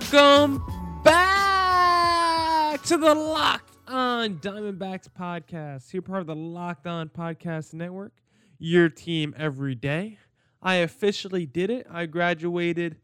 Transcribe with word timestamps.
Welcome 0.00 0.62
back 1.02 2.80
to 2.84 2.96
the 2.96 3.16
Locked 3.16 3.76
On 3.88 4.36
Diamondbacks 4.36 5.08
podcast. 5.08 5.92
You're 5.92 6.02
part 6.02 6.20
of 6.20 6.28
the 6.28 6.36
Locked 6.36 6.86
On 6.86 7.08
Podcast 7.08 7.74
Network, 7.74 8.12
your 8.60 8.88
team 8.88 9.34
every 9.36 9.74
day. 9.74 10.18
I 10.62 10.76
officially 10.76 11.46
did 11.46 11.70
it. 11.70 11.84
I 11.90 12.06
graduated 12.06 12.98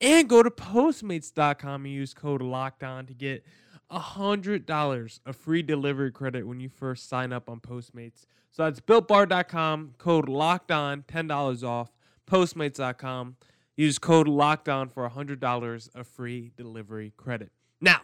And 0.00 0.28
go 0.28 0.42
to 0.42 0.50
postmates.com 0.50 1.84
and 1.84 1.94
use 1.94 2.14
code 2.14 2.40
LOCKED 2.40 2.82
ON 2.82 3.06
to 3.06 3.14
get 3.14 3.44
$100 3.90 5.20
of 5.26 5.36
free 5.36 5.62
delivery 5.62 6.10
credit 6.10 6.46
when 6.46 6.58
you 6.58 6.68
first 6.68 7.08
sign 7.08 7.32
up 7.32 7.48
on 7.48 7.60
Postmates. 7.60 8.24
So 8.52 8.64
that's 8.64 8.80
builtbar.com, 8.80 9.94
code 9.98 10.28
LOCKED 10.30 10.70
ON, 10.70 11.02
$10 11.02 11.62
off. 11.62 11.90
Postmates.com, 12.26 13.36
use 13.76 13.98
code 13.98 14.26
LOCKED 14.26 14.68
ON 14.68 14.88
for 14.88 15.08
$100 15.08 15.94
of 15.94 16.06
free 16.08 16.52
delivery 16.56 17.12
credit. 17.16 17.52
Now, 17.80 18.00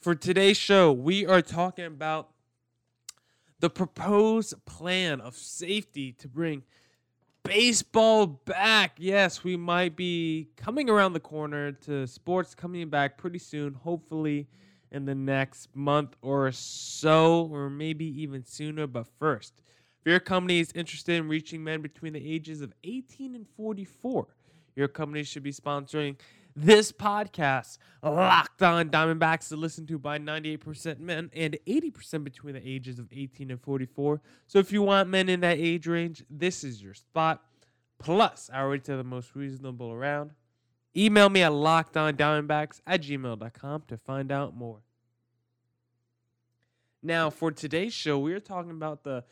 for 0.00 0.14
today's 0.14 0.56
show, 0.56 0.92
we 0.92 1.26
are 1.26 1.42
talking 1.42 1.84
about 1.84 2.30
the 3.60 3.68
proposed 3.68 4.64
plan 4.64 5.20
of 5.20 5.36
safety 5.36 6.12
to 6.12 6.26
bring 6.26 6.62
baseball 7.42 8.26
back. 8.26 8.92
Yes, 8.96 9.44
we 9.44 9.58
might 9.58 9.96
be 9.96 10.48
coming 10.56 10.88
around 10.88 11.12
the 11.12 11.20
corner 11.20 11.72
to 11.72 12.06
sports 12.06 12.54
coming 12.54 12.88
back 12.88 13.18
pretty 13.18 13.38
soon, 13.38 13.74
hopefully 13.74 14.48
in 14.90 15.04
the 15.04 15.14
next 15.14 15.68
month 15.76 16.16
or 16.22 16.50
so, 16.50 17.46
or 17.52 17.68
maybe 17.68 18.06
even 18.22 18.42
sooner. 18.42 18.86
But 18.86 19.06
first, 19.18 19.60
if 20.00 20.10
your 20.10 20.20
company 20.20 20.60
is 20.60 20.72
interested 20.72 21.16
in 21.16 21.28
reaching 21.28 21.62
men 21.62 21.82
between 21.82 22.14
the 22.14 22.26
ages 22.26 22.62
of 22.62 22.72
18 22.84 23.34
and 23.34 23.46
44, 23.46 24.28
your 24.76 24.88
company 24.88 25.24
should 25.24 25.42
be 25.42 25.52
sponsoring 25.52 26.16
this 26.60 26.92
podcast, 26.92 27.78
Locked 28.02 28.62
On 28.62 28.88
Diamondbacks, 28.90 29.48
to 29.48 29.56
listen 29.56 29.86
to 29.86 29.98
by 29.98 30.18
98% 30.18 30.98
men 30.98 31.30
and 31.34 31.58
80% 31.66 32.24
between 32.24 32.54
the 32.54 32.68
ages 32.68 32.98
of 32.98 33.08
18 33.12 33.50
and 33.50 33.60
44. 33.60 34.20
So 34.46 34.58
if 34.58 34.72
you 34.72 34.82
want 34.82 35.08
men 35.08 35.28
in 35.28 35.40
that 35.40 35.58
age 35.58 35.86
range, 35.86 36.24
this 36.28 36.62
is 36.62 36.82
your 36.82 36.94
spot. 36.94 37.42
Plus, 37.98 38.50
I 38.52 38.60
already 38.60 38.82
tell 38.82 38.96
the 38.96 39.04
most 39.04 39.34
reasonable 39.34 39.92
around. 39.92 40.32
Email 40.96 41.28
me 41.28 41.42
at 41.42 41.52
lockedondiamondbacks 41.52 42.80
at 42.86 43.02
gmail.com 43.02 43.82
to 43.88 43.96
find 43.96 44.32
out 44.32 44.56
more. 44.56 44.80
Now, 47.02 47.30
for 47.30 47.50
today's 47.50 47.94
show, 47.94 48.18
we 48.18 48.34
are 48.34 48.40
talking 48.40 48.72
about 48.72 49.04
the 49.04 49.24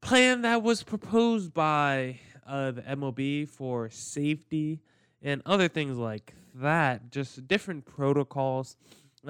plan 0.00 0.42
that 0.42 0.62
was 0.62 0.82
proposed 0.82 1.52
by 1.52 2.20
uh, 2.46 2.70
the 2.70 2.82
MLB 2.82 3.48
for 3.48 3.90
safety 3.90 4.80
and 5.26 5.42
other 5.44 5.66
things 5.66 5.98
like 5.98 6.34
that. 6.54 7.10
Just 7.10 7.48
different 7.48 7.84
protocols 7.84 8.76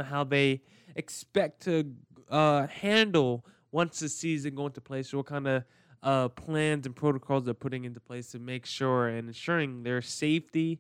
how 0.05 0.25
they 0.25 0.61
expect 0.95 1.63
to 1.63 1.91
uh, 2.31 2.67
handle 2.67 3.47
once 3.73 4.01
the 4.01 4.09
season 4.11 4.55
go 4.55 4.67
into 4.67 4.81
place. 4.83 5.13
what 5.15 5.25
kind 5.25 5.49
of 5.49 5.65
uh, 6.03 6.29
plans 6.29 6.85
and 6.85 6.95
protocols 6.95 7.47
they're 7.47 7.55
putting 7.55 7.87
into 7.87 7.99
place 7.99 8.31
to 8.33 8.39
make 8.39 8.67
sure 8.67 9.09
and 9.09 9.29
ensuring 9.29 9.85
their 9.85 10.03
safety 10.03 10.79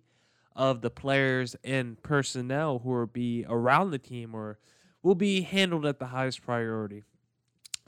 of 0.54 0.82
the 0.82 0.90
players 0.90 1.56
and 1.64 2.00
personnel 2.02 2.80
who 2.80 2.90
will 2.90 3.06
be 3.06 3.46
around 3.48 3.92
the 3.92 3.98
team 3.98 4.34
or 4.34 4.58
will 5.02 5.14
be 5.14 5.40
handled 5.40 5.86
at 5.86 5.98
the 5.98 6.06
highest 6.06 6.42
priority. 6.44 7.04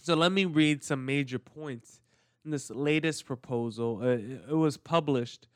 So 0.00 0.14
let 0.14 0.32
me 0.32 0.46
read 0.46 0.82
some 0.82 1.04
major 1.04 1.38
points 1.38 2.00
in 2.42 2.52
this 2.52 2.70
latest 2.70 3.26
proposal. 3.26 4.00
Uh, 4.02 4.50
it 4.50 4.56
was 4.56 4.78
published 4.78 5.46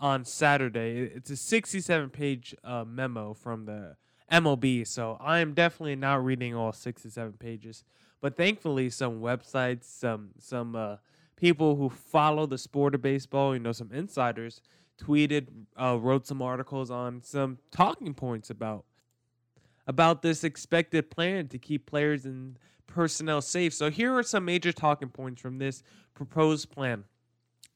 on 0.00 0.24
Saturday. 0.24 1.10
It's 1.14 1.30
a 1.30 1.36
67 1.36 2.10
page 2.10 2.54
uh, 2.64 2.84
memo 2.84 3.34
from 3.34 3.66
the 3.66 3.96
MLB, 4.32 4.86
so 4.86 5.16
I 5.20 5.40
am 5.40 5.54
definitely 5.54 5.96
not 5.96 6.24
reading 6.24 6.54
all 6.54 6.72
67 6.72 7.34
pages. 7.34 7.84
But 8.20 8.36
thankfully, 8.36 8.90
some 8.90 9.20
websites, 9.20 9.84
some 9.84 10.30
some 10.38 10.74
uh, 10.74 10.96
people 11.36 11.76
who 11.76 11.88
follow 11.88 12.46
the 12.46 12.58
sport 12.58 12.94
of 12.94 13.02
baseball, 13.02 13.54
you 13.54 13.60
know, 13.60 13.72
some 13.72 13.90
insiders 13.92 14.60
tweeted, 15.00 15.46
uh, 15.80 15.98
wrote 15.98 16.26
some 16.26 16.42
articles 16.42 16.90
on 16.90 17.22
some 17.22 17.58
talking 17.70 18.14
points 18.14 18.50
about 18.50 18.84
about 19.86 20.22
this 20.22 20.44
expected 20.44 21.10
plan 21.10 21.48
to 21.48 21.58
keep 21.58 21.86
players 21.86 22.24
and 22.24 22.58
personnel 22.86 23.40
safe. 23.40 23.72
So 23.72 23.90
here 23.90 24.14
are 24.14 24.22
some 24.22 24.44
major 24.44 24.72
talking 24.72 25.08
points 25.08 25.40
from 25.40 25.58
this 25.58 25.82
proposed 26.14 26.70
plan. 26.70 27.04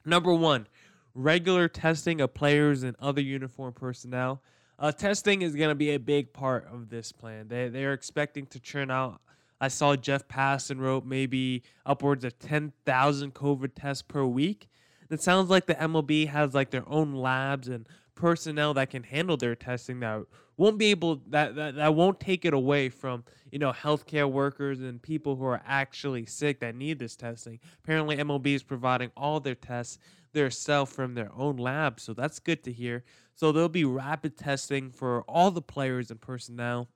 Number 0.04 0.34
one, 0.34 0.66
regular 1.14 1.68
testing 1.68 2.20
of 2.20 2.34
players 2.34 2.82
and 2.82 2.96
other 3.00 3.20
uniform 3.20 3.72
personnel. 3.72 4.42
Uh, 4.78 4.90
testing 4.90 5.42
is 5.42 5.54
going 5.54 5.68
to 5.68 5.74
be 5.74 5.90
a 5.90 5.98
big 5.98 6.32
part 6.32 6.66
of 6.72 6.90
this 6.90 7.12
plan. 7.12 7.48
They 7.48 7.68
they're 7.68 7.92
expecting 7.92 8.46
to 8.46 8.60
churn 8.60 8.90
out. 8.90 9.20
I 9.60 9.68
saw 9.68 9.94
Jeff 9.96 10.26
Passan 10.26 10.80
wrote 10.80 11.06
maybe 11.06 11.62
upwards 11.86 12.24
of 12.24 12.38
ten 12.38 12.72
thousand 12.84 13.34
COVID 13.34 13.72
tests 13.76 14.02
per 14.02 14.24
week. 14.24 14.68
It 15.10 15.22
sounds 15.22 15.48
like 15.48 15.66
the 15.66 15.76
MLB 15.76 16.28
has 16.28 16.54
like 16.54 16.70
their 16.70 16.88
own 16.88 17.14
labs 17.14 17.68
and 17.68 17.86
personnel 18.16 18.74
that 18.74 18.90
can 18.90 19.04
handle 19.04 19.36
their 19.36 19.54
testing 19.54 20.00
that 20.00 20.24
won't 20.56 20.78
be 20.78 20.86
able 20.86 21.20
that, 21.28 21.54
that 21.56 21.74
that 21.76 21.94
won't 21.94 22.20
take 22.20 22.44
it 22.44 22.54
away 22.54 22.88
from 22.88 23.24
you 23.50 23.58
know 23.58 23.72
healthcare 23.72 24.30
workers 24.30 24.80
and 24.80 25.00
people 25.02 25.36
who 25.36 25.44
are 25.44 25.62
actually 25.66 26.26
sick 26.26 26.60
that 26.60 26.74
need 26.74 26.98
this 26.98 27.16
testing. 27.16 27.60
Apparently, 27.82 28.16
MLB 28.16 28.46
is 28.48 28.62
providing 28.62 29.10
all 29.16 29.40
their 29.40 29.54
tests 29.54 29.98
their 30.34 30.50
from 30.50 31.14
their 31.14 31.30
own 31.34 31.56
lab, 31.56 31.98
so 31.98 32.12
that's 32.12 32.38
good 32.38 32.62
to 32.64 32.72
hear. 32.72 33.04
So 33.34 33.50
there'll 33.50 33.68
be 33.68 33.84
rapid 33.84 34.36
testing 34.36 34.90
for 34.90 35.22
all 35.22 35.50
the 35.50 35.62
players 35.62 36.10
and 36.10 36.20
personnel. 36.20 36.88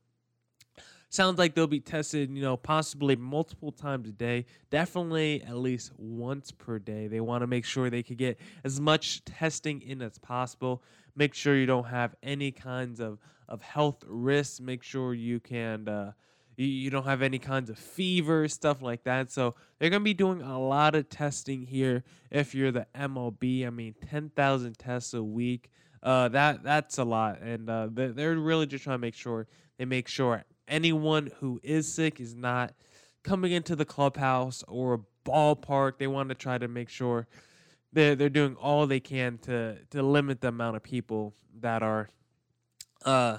Sounds 1.11 1.39
like 1.39 1.55
they'll 1.55 1.67
be 1.67 1.81
tested, 1.81 2.31
you 2.31 2.43
know, 2.43 2.59
possibly 2.59 3.17
multiple 3.17 3.73
times 3.73 4.11
a 4.11 4.13
day, 4.13 4.45
definitely 4.69 5.43
at 5.43 5.57
least 5.57 5.93
once 5.97 6.53
per 6.53 6.79
day. 6.79 7.07
They 7.07 7.21
want 7.21 7.43
to 7.43 7.47
make 7.47 7.65
sure 7.65 7.89
they 7.89 8.03
could 8.03 8.19
get 8.19 8.39
as 8.63 8.79
much 8.79 9.25
testing 9.25 9.81
in 9.81 10.03
as 10.03 10.19
possible. 10.19 10.83
Make 11.17 11.33
sure 11.33 11.57
you 11.57 11.65
don't 11.65 11.87
have 11.87 12.15
any 12.23 12.51
kinds 12.51 13.01
of, 13.01 13.19
of 13.49 13.63
health 13.63 14.05
risks. 14.07 14.61
Make 14.61 14.83
sure 14.83 15.15
you 15.15 15.41
can 15.41 15.89
uh, 15.89 16.13
you, 16.65 16.91
don't 16.91 17.05
have 17.05 17.23
any 17.23 17.39
kinds 17.39 17.71
of 17.71 17.79
fever, 17.79 18.49
stuff 18.49 18.83
like 18.83 19.05
that. 19.05 19.31
So 19.31 19.55
they're 19.79 19.91
going 19.91 20.01
to 20.01 20.05
be 20.05 20.15
doing 20.15 20.43
a 20.43 20.59
lot 20.59 20.95
of 20.95 21.09
testing 21.09 21.63
here 21.63 22.05
if 22.31 22.55
you're 22.55 22.73
the 22.73 22.87
MLB. 22.95 23.67
I 23.67 23.71
mean, 23.71 23.95
10,000 24.11 24.79
tests 24.79 25.15
a 25.15 25.23
week. 25.23 25.71
Uh, 26.03 26.29
that 26.29 26.63
that's 26.63 26.99
a 26.99 27.05
lot, 27.05 27.41
and 27.41 27.69
uh, 27.69 27.89
they're 27.91 28.37
really 28.37 28.67
just 28.67 28.85
trying 28.85 28.95
to 28.95 29.01
make 29.01 29.17
sure 29.17 29.49
they 29.79 29.85
make 29.85 30.07
sure 30.07 30.45
anyone 30.69 31.29
who 31.41 31.59
is 31.65 31.93
sick 31.93 32.21
is 32.21 32.37
not 32.37 32.73
coming 33.25 33.51
into 33.51 33.75
the 33.75 33.85
clubhouse 33.85 34.63
or 34.69 34.95
a 34.95 35.29
ballpark. 35.29 35.99
They 35.99 36.07
want 36.07 36.29
to 36.29 36.37
try 36.37 36.57
to 36.57 36.69
make 36.69 36.89
sure 36.89 37.27
they're 37.93 38.15
they're 38.15 38.29
doing 38.29 38.55
all 38.57 38.87
they 38.87 39.01
can 39.01 39.39
to 39.39 39.79
to 39.91 40.03
limit 40.03 40.41
the 40.41 40.49
amount 40.49 40.77
of 40.77 40.85
people 40.85 41.35
that 41.61 41.83
are 41.83 42.09
uh 43.05 43.39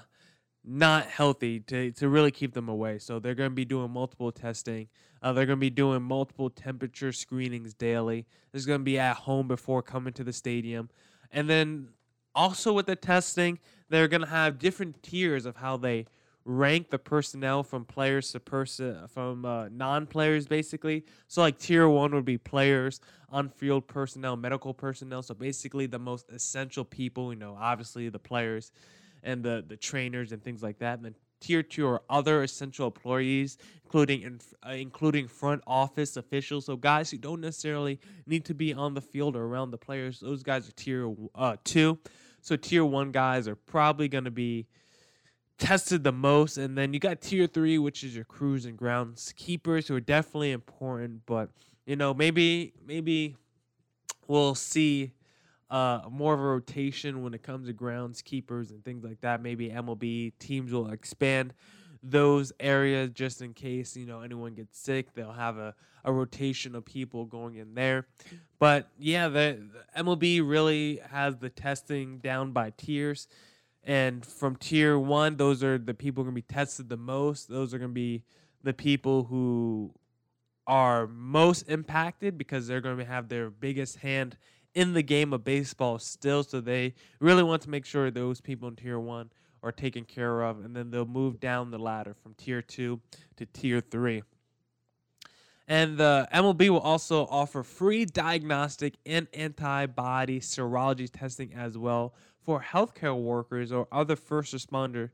not 0.69 1.07
healthy 1.07 1.60
to, 1.62 1.92
to 1.92 2.07
really 2.07 2.30
keep 2.30 2.54
them 2.54 2.69
away. 2.69 3.00
So 3.00 3.18
they're 3.19 3.33
going 3.33 3.50
to 3.50 3.56
be 3.56 3.66
doing 3.66 3.89
multiple 3.89 4.31
testing. 4.31 4.88
Uh, 5.21 5.33
they're 5.33 5.48
going 5.48 5.57
to 5.57 5.62
be 5.62 5.71
doing 5.71 6.04
multiple 6.04 6.50
temperature 6.50 7.12
screenings 7.12 7.74
daily. 7.74 8.27
This 8.51 8.62
is 8.62 8.66
going 8.68 8.81
to 8.81 8.86
be 8.86 9.00
at 9.00 9.16
home 9.16 9.48
before 9.48 9.81
coming 9.81 10.13
to 10.13 10.24
the 10.24 10.31
stadium. 10.31 10.89
And 11.31 11.50
then 11.50 11.89
also 12.36 12.71
with 12.71 12.86
the 12.86 12.95
testing, 12.95 13.57
they're 13.89 14.07
going 14.07 14.21
to 14.21 14.27
have 14.27 14.60
different 14.60 15.01
tiers 15.01 15.48
of 15.48 15.56
how 15.56 15.77
they 15.77 16.06
rank 16.45 16.89
the 16.89 17.00
personnel 17.00 17.63
from 17.63 17.83
players 17.86 18.31
to 18.31 18.39
person 18.39 19.07
from 19.07 19.45
uh, 19.45 19.69
non-players 19.69 20.48
basically. 20.48 21.04
So 21.27 21.42
like 21.42 21.57
tier 21.57 21.89
1 21.89 22.13
would 22.13 22.25
be 22.25 22.38
players, 22.38 23.01
on-field 23.30 23.88
personnel, 23.88 24.38
medical 24.38 24.74
personnel. 24.74 25.24
So 25.24 25.33
basically 25.33 25.88
the 25.88 26.00
most 26.00 26.30
essential 26.30 26.86
people, 26.86 27.33
you 27.33 27.39
know, 27.39 27.57
obviously 27.60 28.10
the 28.10 28.19
players 28.19 28.72
and 29.24 29.44
the 29.44 29.63
the 29.68 29.77
trainers 29.77 30.31
and 30.31 30.44
things 30.44 30.63
like 30.63 30.80
that. 30.80 30.95
And 30.95 31.06
then 31.06 31.16
tier 31.39 31.63
two 31.63 31.88
are 31.88 32.01
other 32.10 32.44
essential 32.44 32.88
employees, 32.88 33.57
including 33.83 34.21
in, 34.21 34.39
uh, 34.68 34.71
including 34.71 35.27
front 35.27 35.63
office 35.66 36.18
officials. 36.18 36.66
So 36.66 36.75
guys 36.75 37.12
who 37.12 37.18
don't 37.18 37.42
necessarily 37.42 38.00
need 38.25 38.45
to 38.45 38.54
be 38.54 38.74
on 38.74 38.94
the 38.94 39.01
field 39.01 39.36
or 39.36 39.45
around 39.45 39.71
the 39.71 39.77
players. 39.77 40.19
Those 40.19 40.44
guys 40.44 40.68
are 40.68 40.74
tier 40.74 41.13
uh, 41.36 41.57
two. 41.63 42.00
So 42.42 42.56
tier 42.56 42.86
one 42.86 43.12
guys 43.12 43.48
are 43.48 43.56
probably 43.56 44.07
going 44.07 44.24
to 44.24 44.31
be 44.31 44.68
tested 45.57 46.04
the 46.04 46.12
most. 46.12 46.57
And 46.57 46.77
then 46.77 46.94
you 46.94 47.00
got 47.00 47.22
tier 47.22 47.48
three, 47.48 47.77
which 47.77 48.04
is 48.04 48.15
your 48.15 48.25
crews 48.25 48.65
and 48.65 48.77
grounds 48.77 49.33
keepers, 49.36 49.88
who 49.88 49.95
are 49.95 50.01
definitely 50.01 50.51
important. 50.51 51.22
But 51.25 51.50
you 51.86 51.95
know, 51.95 52.13
maybe 52.13 52.74
maybe 52.86 53.36
we'll 54.27 54.56
see 54.56 55.12
uh, 55.69 56.01
more 56.10 56.33
of 56.33 56.39
a 56.39 56.44
rotation 56.44 57.21
when 57.21 57.33
it 57.33 57.44
comes 57.44 57.68
to 57.68 57.74
groundskeepers 57.74 58.71
and 58.71 58.83
things 58.83 59.04
like 59.04 59.21
that. 59.21 59.42
Maybe 59.42 59.69
MLB 59.69 60.33
teams 60.39 60.71
will 60.71 60.89
expand 60.89 61.54
those 62.01 62.51
areas 62.60 63.12
just 63.13 63.42
in 63.42 63.54
case 63.54 63.95
you 63.95 64.06
know 64.06 64.21
anyone 64.21 64.54
gets 64.54 64.80
sick. 64.80 65.13
They'll 65.13 65.31
have 65.31 65.57
a, 65.57 65.75
a 66.04 66.12
rotation 66.12 66.75
of 66.75 66.86
people 66.86 67.25
going 67.25 67.56
in 67.56 67.75
there. 67.75 68.07
But 68.57 68.89
yeah, 68.98 69.27
the, 69.27 69.60
the 69.95 70.04
MLB 70.04 70.42
really 70.48 71.01
has 71.12 71.38
the 71.38 71.50
testing 71.50 72.19
down 72.19 72.51
by 72.51 72.72
tiers. 72.72 73.27
And 73.83 74.25
from 74.25 74.56
tier 74.56 75.00
one, 75.00 75.38
those 75.38 75.63
are 75.63 75.77
the 75.77 75.94
people 75.94 76.24
going 76.24 76.36
to 76.36 76.42
be 76.42 76.54
tested 76.54 76.89
the 76.89 76.98
most. 76.98 77.48
Those 77.48 77.74
are 77.74 77.77
going 77.77 77.92
to 77.92 77.95
be 77.95 78.24
the 78.63 78.74
people 78.74 79.24
who 79.24 79.94
are 80.68 81.07
most 81.07 81.63
impacted 81.63 82.38
because 82.38 82.68
they're 82.68 82.81
going 82.81 82.98
to 82.98 83.06
have 83.06 83.30
their 83.30 83.50
biggest 83.50 83.98
hand 83.98 84.38
in 84.80 84.94
the 84.94 85.04
game 85.04 85.34
of 85.34 85.44
baseball 85.44 86.00
still. 86.00 86.42
So 86.42 86.62
they 86.62 86.94
really 87.20 87.44
want 87.44 87.62
to 87.64 87.70
make 87.70 87.86
sure 87.86 88.10
those 88.10 88.40
people 88.40 88.70
in 88.70 88.78
tier 88.78 88.98
one 88.98 89.30
are 89.62 89.74
taken 89.74 90.06
care 90.06 90.42
of. 90.42 90.64
And 90.64 90.74
then 90.74 90.90
they'll 90.90 91.06
move 91.06 91.42
down 91.42 91.70
the 91.70 91.78
ladder 91.78 92.14
from 92.14 92.34
tier 92.36 92.62
two 92.62 93.02
to 93.36 93.46
tier 93.46 93.81
three. 93.81 94.24
And 95.68 95.98
the 95.98 96.30
MLB 96.34 96.70
will 96.70 96.80
also 96.80 97.28
offer 97.28 97.62
free 97.62 98.06
diagnostic 98.06 98.96
and 99.06 99.28
antibody 99.34 100.40
serology 100.40 101.10
testing 101.12 101.54
as 101.54 101.78
well 101.78 102.16
for 102.42 102.62
healthcare 102.62 103.22
workers 103.22 103.74
or 103.74 103.86
other 103.92 104.16
first 104.16 104.56
responder 104.56 105.10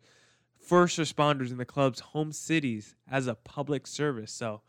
first 0.60 0.98
responders 0.98 1.50
in 1.50 1.58
the 1.58 1.66
club's 1.66 2.00
home 2.00 2.32
cities 2.32 2.96
as 3.10 3.28
a 3.28 3.36
public 3.36 3.86
service. 3.88 4.32
So 4.32 4.62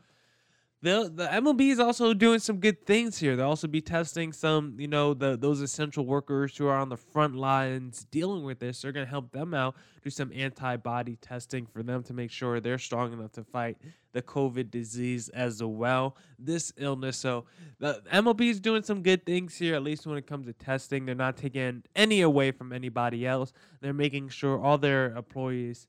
the 0.82 1.10
the 1.12 1.26
MLB 1.26 1.70
is 1.70 1.80
also 1.80 2.12
doing 2.12 2.38
some 2.38 2.58
good 2.58 2.84
things 2.84 3.18
here. 3.18 3.34
They'll 3.34 3.48
also 3.48 3.66
be 3.66 3.80
testing 3.80 4.32
some, 4.32 4.76
you 4.78 4.88
know, 4.88 5.14
the 5.14 5.36
those 5.36 5.62
essential 5.62 6.04
workers 6.04 6.56
who 6.56 6.66
are 6.66 6.76
on 6.76 6.90
the 6.90 6.96
front 6.96 7.34
lines 7.34 8.04
dealing 8.10 8.44
with 8.44 8.58
this. 8.58 8.82
They're 8.82 8.92
going 8.92 9.06
to 9.06 9.10
help 9.10 9.32
them 9.32 9.54
out, 9.54 9.74
do 10.04 10.10
some 10.10 10.30
antibody 10.34 11.16
testing 11.16 11.66
for 11.66 11.82
them 11.82 12.02
to 12.04 12.12
make 12.12 12.30
sure 12.30 12.60
they're 12.60 12.78
strong 12.78 13.14
enough 13.14 13.32
to 13.32 13.44
fight 13.44 13.78
the 14.12 14.20
COVID 14.20 14.70
disease 14.70 15.30
as 15.30 15.62
well, 15.62 16.16
this 16.38 16.72
illness. 16.76 17.16
So 17.16 17.46
the 17.78 18.02
MLB 18.12 18.50
is 18.50 18.60
doing 18.60 18.82
some 18.82 19.02
good 19.02 19.24
things 19.24 19.56
here, 19.56 19.74
at 19.74 19.82
least 19.82 20.06
when 20.06 20.18
it 20.18 20.26
comes 20.26 20.46
to 20.46 20.52
testing. 20.52 21.06
They're 21.06 21.14
not 21.14 21.38
taking 21.38 21.84
any 21.94 22.20
away 22.20 22.50
from 22.50 22.72
anybody 22.72 23.26
else. 23.26 23.52
They're 23.80 23.94
making 23.94 24.28
sure 24.28 24.60
all 24.60 24.76
their 24.76 25.16
employees 25.16 25.86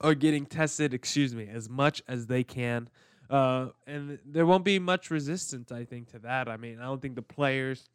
are 0.00 0.14
getting 0.14 0.46
tested, 0.46 0.94
excuse 0.94 1.34
me, 1.34 1.48
as 1.52 1.68
much 1.68 2.02
as 2.08 2.26
they 2.26 2.44
can. 2.44 2.88
Uh, 3.30 3.68
and 3.86 4.18
there 4.24 4.46
won't 4.46 4.64
be 4.64 4.78
much 4.78 5.10
resistance, 5.10 5.70
I 5.70 5.84
think, 5.84 6.10
to 6.12 6.18
that. 6.20 6.48
I 6.48 6.56
mean, 6.56 6.78
I 6.80 6.84
don't 6.84 7.00
think 7.00 7.14
the 7.14 7.22
players 7.22 7.88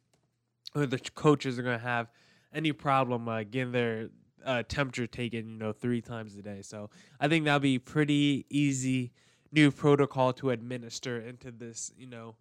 or 0.74 0.86
the 0.86 0.98
coaches 0.98 1.58
are 1.58 1.62
going 1.62 1.78
to 1.78 1.84
have 1.84 2.08
any 2.52 2.72
problem 2.72 3.28
uh, 3.28 3.42
getting 3.42 3.72
their 3.72 4.10
uh, 4.44 4.62
temperature 4.68 5.06
taken, 5.06 5.52
you 5.52 5.58
know, 5.58 5.72
three 5.72 6.00
times 6.00 6.36
a 6.36 6.42
day. 6.42 6.62
So 6.62 6.90
I 7.18 7.28
think 7.28 7.44
that'll 7.44 7.60
be 7.60 7.78
pretty 7.78 8.46
easy 8.48 9.12
new 9.52 9.70
protocol 9.70 10.32
to 10.34 10.50
administer 10.50 11.20
into 11.20 11.50
this, 11.50 11.92
you 11.96 12.06
know, 12.06 12.36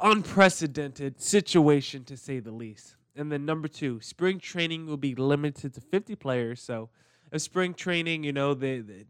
unprecedented 0.00 1.20
situation 1.20 2.04
to 2.04 2.16
say 2.16 2.38
the 2.38 2.50
least. 2.50 2.96
And 3.16 3.30
then 3.30 3.44
number 3.44 3.68
two, 3.68 4.00
spring 4.00 4.38
training 4.38 4.86
will 4.86 4.96
be 4.96 5.14
limited 5.14 5.74
to 5.74 5.80
50 5.80 6.14
players. 6.16 6.62
So, 6.62 6.88
a 7.30 7.38
spring 7.38 7.74
training, 7.74 8.24
you 8.24 8.32
know, 8.32 8.54
the, 8.54 8.80
the 8.80 9.06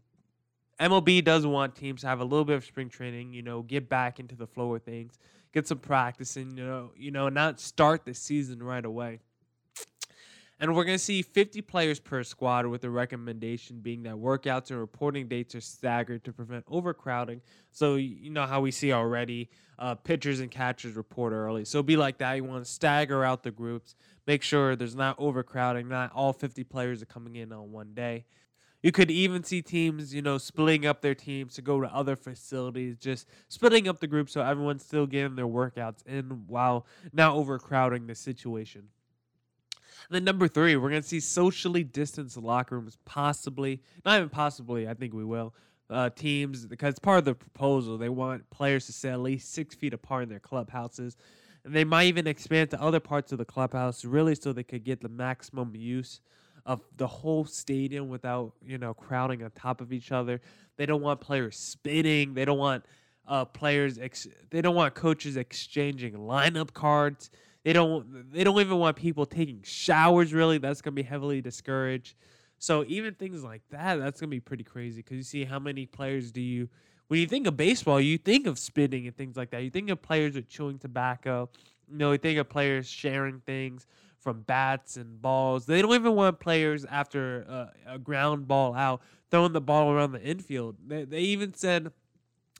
MLB 0.79 1.23
does 1.23 1.45
want 1.45 1.75
teams 1.75 2.01
to 2.01 2.07
have 2.07 2.19
a 2.19 2.23
little 2.23 2.45
bit 2.45 2.55
of 2.55 2.65
spring 2.65 2.89
training, 2.89 3.33
you 3.33 3.41
know, 3.41 3.61
get 3.61 3.89
back 3.89 4.19
into 4.19 4.35
the 4.35 4.47
flow 4.47 4.73
of 4.75 4.83
things, 4.83 5.19
get 5.53 5.67
some 5.67 5.77
practice, 5.77 6.35
and 6.35 6.57
you 6.57 6.65
know, 6.65 6.91
you 6.97 7.11
know, 7.11 7.29
not 7.29 7.59
start 7.59 8.05
the 8.05 8.13
season 8.13 8.61
right 8.61 8.83
away. 8.83 9.19
And 10.59 10.73
we're 10.75 10.85
going 10.85 10.97
to 10.97 11.03
see 11.03 11.21
50 11.23 11.61
players 11.61 11.99
per 11.99 12.23
squad, 12.23 12.65
with 12.67 12.81
the 12.81 12.89
recommendation 12.89 13.79
being 13.81 14.03
that 14.03 14.13
workouts 14.13 14.69
and 14.69 14.79
reporting 14.79 15.27
dates 15.27 15.55
are 15.55 15.61
staggered 15.61 16.23
to 16.23 16.31
prevent 16.31 16.63
overcrowding. 16.67 17.41
So, 17.71 17.95
you 17.95 18.29
know 18.29 18.45
how 18.45 18.61
we 18.61 18.71
see 18.71 18.93
already 18.93 19.49
uh, 19.77 19.95
pitchers 19.95 20.39
and 20.39 20.49
catchers 20.49 20.95
report 20.95 21.33
early. 21.33 21.65
So, 21.65 21.83
be 21.83 21.97
like 21.97 22.19
that. 22.19 22.35
You 22.35 22.45
want 22.45 22.63
to 22.63 22.71
stagger 22.71 23.25
out 23.25 23.43
the 23.43 23.51
groups, 23.51 23.95
make 24.25 24.41
sure 24.41 24.75
there's 24.75 24.95
not 24.95 25.19
overcrowding, 25.19 25.89
not 25.89 26.13
all 26.13 26.31
50 26.31 26.63
players 26.63 27.01
are 27.01 27.07
coming 27.07 27.35
in 27.35 27.51
on 27.51 27.71
one 27.71 27.93
day. 27.93 28.25
You 28.83 28.91
could 28.91 29.09
even 29.09 29.45
see 29.45 29.61
teams, 29.61 30.13
you 30.13 30.21
know, 30.21 30.37
splitting 30.37 30.85
up 30.85 31.01
their 31.01 31.15
teams 31.15 31.55
to 31.55 31.61
go 31.61 31.79
to 31.79 31.87
other 31.87 32.17
facilities, 32.17 32.97
just 32.97 33.27
splitting 33.47 33.87
up 33.87 34.01
the 34.01 34.07
group 34.07 34.29
so 34.29 34.41
everyone's 34.41 34.83
still 34.83 35.07
getting 35.07 35.37
their 35.37 35.47
workouts 35.47 36.05
in 36.05 36.43
while 36.47 36.85
not 37.13 37.33
overcrowding 37.33 38.07
the 38.07 38.15
situation. 38.15 38.89
And 40.09 40.15
then 40.15 40.25
number 40.25 40.49
three, 40.49 40.75
we're 40.75 40.89
gonna 40.89 41.01
see 41.01 41.21
socially 41.21 41.85
distanced 41.85 42.35
locker 42.35 42.77
rooms, 42.77 42.97
possibly, 43.05 43.81
not 44.03 44.17
even 44.17 44.27
possibly. 44.29 44.87
I 44.87 44.93
think 44.93 45.13
we 45.13 45.23
will. 45.23 45.55
Uh, 45.89 46.09
teams 46.09 46.65
because 46.65 46.91
it's 46.91 46.99
part 46.99 47.19
of 47.19 47.25
the 47.25 47.35
proposal, 47.35 47.97
they 47.97 48.09
want 48.09 48.49
players 48.49 48.85
to 48.87 48.91
sit 48.91 49.11
at 49.11 49.19
least 49.19 49.53
six 49.53 49.75
feet 49.75 49.93
apart 49.93 50.23
in 50.23 50.29
their 50.29 50.39
clubhouses, 50.39 51.15
and 51.63 51.73
they 51.73 51.83
might 51.85 52.05
even 52.05 52.27
expand 52.27 52.69
to 52.71 52.81
other 52.81 52.99
parts 52.99 53.31
of 53.31 53.37
the 53.37 53.45
clubhouse, 53.45 54.03
really, 54.03 54.35
so 54.35 54.51
they 54.51 54.63
could 54.63 54.83
get 54.83 55.01
the 55.01 55.09
maximum 55.09 55.73
use 55.75 56.19
of 56.65 56.81
the 56.97 57.07
whole 57.07 57.45
stadium 57.45 58.09
without 58.09 58.53
you 58.65 58.77
know 58.77 58.93
crowding 58.93 59.43
on 59.43 59.51
top 59.51 59.81
of 59.81 59.91
each 59.91 60.11
other. 60.11 60.41
They 60.77 60.85
don't 60.85 61.01
want 61.01 61.21
players 61.21 61.57
spitting. 61.57 62.33
They 62.33 62.45
don't 62.45 62.57
want 62.57 62.85
uh, 63.27 63.45
players. 63.45 63.97
Ex- 63.97 64.27
they 64.49 64.61
don't 64.61 64.75
want 64.75 64.93
coaches 64.95 65.37
exchanging 65.37 66.13
lineup 66.13 66.73
cards. 66.73 67.29
They 67.63 67.73
don't. 67.73 68.31
They 68.31 68.43
don't 68.43 68.59
even 68.59 68.77
want 68.77 68.95
people 68.97 69.25
taking 69.25 69.61
showers. 69.63 70.33
Really, 70.33 70.57
that's 70.57 70.81
gonna 70.81 70.95
be 70.95 71.03
heavily 71.03 71.41
discouraged. 71.41 72.15
So 72.59 72.85
even 72.87 73.13
things 73.15 73.43
like 73.43 73.61
that, 73.71 73.95
that's 73.95 74.19
gonna 74.19 74.29
be 74.29 74.39
pretty 74.39 74.63
crazy 74.63 75.01
because 75.01 75.17
you 75.17 75.23
see 75.23 75.43
how 75.43 75.59
many 75.59 75.85
players 75.85 76.31
do 76.31 76.41
you. 76.41 76.69
When 77.07 77.19
you 77.19 77.27
think 77.27 77.45
of 77.45 77.57
baseball, 77.57 77.99
you 77.99 78.17
think 78.17 78.47
of 78.47 78.57
spitting 78.57 79.05
and 79.05 79.15
things 79.15 79.35
like 79.35 79.51
that. 79.51 79.63
You 79.63 79.69
think 79.69 79.89
of 79.89 80.01
players 80.01 80.35
with 80.35 80.47
chewing 80.47 80.79
tobacco. 80.79 81.49
You 81.89 81.97
know, 81.97 82.11
you 82.13 82.17
think 82.17 82.39
of 82.39 82.49
players 82.49 82.87
sharing 82.87 83.41
things 83.41 83.85
from 84.23 84.41
bats 84.41 84.95
and 84.95 85.21
balls. 85.21 85.65
They 85.65 85.81
don't 85.81 85.93
even 85.93 86.15
want 86.15 86.39
players 86.39 86.85
after 86.85 87.41
a, 87.41 87.73
a 87.95 87.99
ground 87.99 88.47
ball 88.47 88.73
out 88.73 89.01
throwing 89.29 89.51
the 89.51 89.61
ball 89.61 89.91
around 89.91 90.13
the 90.13 90.21
infield. 90.21 90.77
They, 90.87 91.03
they 91.03 91.19
even 91.19 91.53
said 91.53 91.91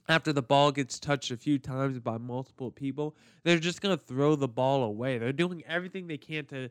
after 0.10 0.34
the 0.34 0.42
ball 0.42 0.72
gets 0.72 1.00
touched 1.00 1.32
a 1.32 1.38
few 1.38 1.58
times 1.58 2.00
by 2.00 2.18
multiple 2.18 2.70
people, 2.70 3.16
they're 3.44 3.60
just 3.60 3.82
going 3.82 3.98
to 3.98 4.04
throw 4.04 4.36
the 4.36 4.48
ball 4.48 4.84
away. 4.84 5.18
They're 5.18 5.32
doing 5.32 5.64
everything 5.66 6.08
they 6.08 6.18
can 6.18 6.46
to 6.48 6.70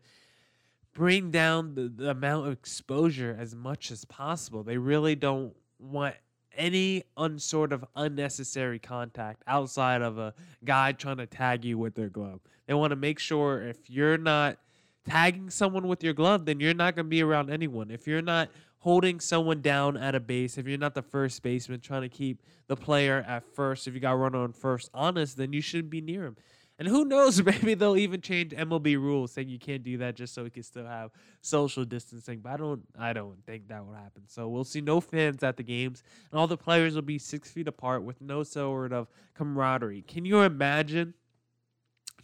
bring 0.93 1.31
down 1.31 1.75
the, 1.75 1.89
the 1.89 2.11
amount 2.11 2.49
of 2.49 2.53
exposure 2.53 3.35
as 3.39 3.55
much 3.55 3.91
as 3.91 4.05
possible. 4.05 4.63
They 4.63 4.77
really 4.77 5.15
don't 5.15 5.55
want 5.79 6.17
any 6.55 7.05
unsort 7.17 7.73
of 7.73 7.83
unnecessary 7.97 8.79
contact 8.79 9.43
outside 9.47 10.03
of 10.03 10.19
a 10.19 10.35
guy 10.63 10.93
trying 10.93 11.17
to 11.17 11.27
tag 11.27 11.65
you 11.65 11.79
with 11.79 11.95
their 11.95 12.11
glove. 12.11 12.41
They 12.67 12.75
want 12.75 12.91
to 12.91 12.97
make 12.97 13.19
sure 13.19 13.63
if 13.63 13.89
you're 13.89 14.19
not– 14.19 14.59
tagging 15.09 15.51
someone 15.51 15.89
with 15.89 16.03
your 16.03 16.15
glove, 16.15 16.45
then 16.45 16.61
you're 16.61 16.75
not 16.75 16.95
going 16.95 17.07
to 17.07 17.11
be 17.11 17.23
around 17.23 17.51
anyone. 17.51 17.91
If 17.91 18.07
you're 18.07 18.23
not 18.23 18.49
holding 18.79 19.21
someone 19.21 19.61
down 19.61 19.97
at 19.97 20.15
a 20.15 20.21
base, 20.21 20.59
if 20.59 20.67
you're 20.67 20.79
not 20.79 20.95
the 20.95 21.03
first 21.03 21.43
baseman 21.43 21.81
trying 21.81 22.03
to 22.03 22.09
keep 22.09 22.43
the 22.67 22.77
player 22.77 23.25
at 23.27 23.45
first, 23.55 23.87
if 23.87 23.95
you 23.95 24.01
got 24.01 24.13
run 24.13 24.35
on 24.35 24.53
first 24.53 24.91
honest, 24.93 25.37
then 25.37 25.53
you 25.53 25.61
shouldn't 25.61 25.91
be 25.91 26.01
near 26.01 26.25
him. 26.25 26.37
And 26.79 26.89
who 26.89 27.05
knows, 27.05 27.43
maybe 27.45 27.75
they'll 27.75 27.97
even 27.97 28.21
change 28.21 28.53
MLB 28.53 28.97
rules 28.97 29.33
saying 29.33 29.49
you 29.49 29.59
can't 29.59 29.85
do 29.85 29.99
that 29.99 30.17
just 30.17 30.35
so 30.35 30.43
we 30.43 30.51
can 30.51 30.63
still 30.63 30.87
have 30.87 31.11
social 31.41 31.85
distancing. 31.85 32.41
But 32.41 32.55
I 32.55 32.57
don't 32.57 32.83
I 32.99 33.13
don't 33.13 33.45
think 33.47 33.69
that 33.69 33.87
will 33.87 33.95
happen. 33.95 34.23
So 34.27 34.49
we'll 34.49 34.65
see 34.65 34.81
no 34.81 35.01
fans 35.01 35.43
at 35.43 35.57
the 35.57 35.63
games 35.63 36.03
and 36.31 36.41
all 36.41 36.47
the 36.47 36.57
players 36.57 36.95
will 36.95 37.03
be 37.03 37.19
six 37.19 37.51
feet 37.51 37.69
apart 37.69 38.03
with 38.03 38.21
no 38.21 38.43
sort 38.43 38.93
of 38.93 39.09
camaraderie. 39.35 40.03
Can 40.03 40.25
you 40.25 40.41
imagine? 40.41 41.15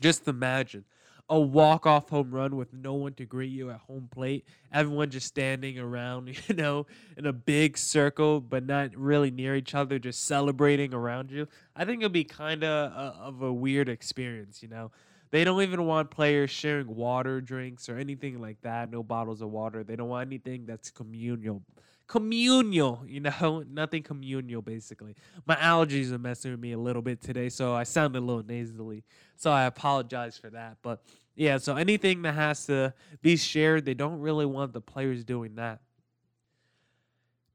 Just 0.01 0.27
imagine 0.29 0.85
a 1.31 1.39
walk 1.39 1.87
off 1.87 2.09
home 2.09 2.31
run 2.31 2.57
with 2.57 2.73
no 2.73 2.95
one 2.95 3.13
to 3.15 3.25
greet 3.25 3.51
you 3.51 3.71
at 3.71 3.81
home 3.81 4.09
plate. 4.11 4.45
Everyone 4.73 5.11
just 5.11 5.27
standing 5.27 5.79
around, 5.79 6.29
you 6.49 6.55
know, 6.55 6.87
in 7.17 7.27
a 7.27 7.33
big 7.33 7.77
circle, 7.77 8.41
but 8.41 8.65
not 8.65 8.97
really 8.97 9.31
near 9.31 9.55
each 9.55 9.75
other, 9.75 9.99
just 9.99 10.25
celebrating 10.25 10.95
around 10.95 11.31
you. 11.31 11.47
I 11.77 11.85
think 11.85 12.01
it'll 12.01 12.11
be 12.11 12.25
kind 12.25 12.65
of 12.65 12.93
uh, 12.93 13.19
of 13.21 13.43
a 13.43 13.53
weird 13.53 13.89
experience, 13.89 14.63
you 14.63 14.69
know. 14.69 14.91
They 15.31 15.45
don't 15.45 15.61
even 15.61 15.85
want 15.85 16.11
players 16.11 16.51
sharing 16.51 16.95
water 16.95 17.43
drinks 17.43 17.91
or 17.91 17.99
anything 17.99 18.41
like 18.41 18.63
that. 18.63 18.91
No 18.91 19.03
bottles 19.03 19.43
of 19.43 19.51
water. 19.51 19.85
They 19.85 19.95
don't 19.95 20.09
want 20.09 20.27
anything 20.27 20.65
that's 20.65 20.91
communal 20.91 21.63
communal, 22.09 23.05
you 23.07 23.21
know, 23.21 23.63
nothing 23.71 24.03
communal 24.03 24.63
basically. 24.63 25.15
My 25.47 25.55
allergies 25.57 26.11
are 26.11 26.19
messing 26.19 26.51
with 26.51 26.61
me 26.61 26.73
a 26.73 26.79
little 26.79 27.03
bit 27.03 27.21
today, 27.21 27.49
so 27.49 27.75
I 27.75 27.85
sound 27.85 28.17
a 28.17 28.21
little 28.21 28.43
nasally. 28.43 29.05
So 29.37 29.53
I 29.53 29.65
apologize 29.65 30.37
for 30.37 30.51
that. 30.51 30.79
But 30.83 31.05
yeah, 31.37 31.59
so 31.59 31.77
anything 31.77 32.23
that 32.23 32.35
has 32.35 32.67
to 32.67 32.93
be 33.23 33.37
shared, 33.37 33.85
they 33.85 33.95
don't 33.95 34.19
really 34.19 34.47
want 34.47 34.73
the 34.73 34.81
players 34.81 35.25
doing 35.25 35.55
that. 35.55 35.81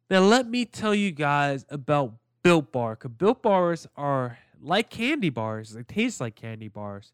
Now, 0.10 0.20
let 0.22 0.48
me 0.48 0.64
tell 0.66 0.94
you 0.94 1.12
guys 1.12 1.66
about 1.70 2.14
Built 2.44 2.72
Bar. 2.72 2.96
Cause 2.96 3.12
Built 3.18 3.42
Bars 3.42 3.88
are 3.98 4.38
like 4.62 4.90
candy 4.90 5.30
bars. 5.30 5.72
They 5.72 5.84
taste 5.84 6.22
like 6.22 6.36
candy 6.36 6.68
bars, 6.68 7.12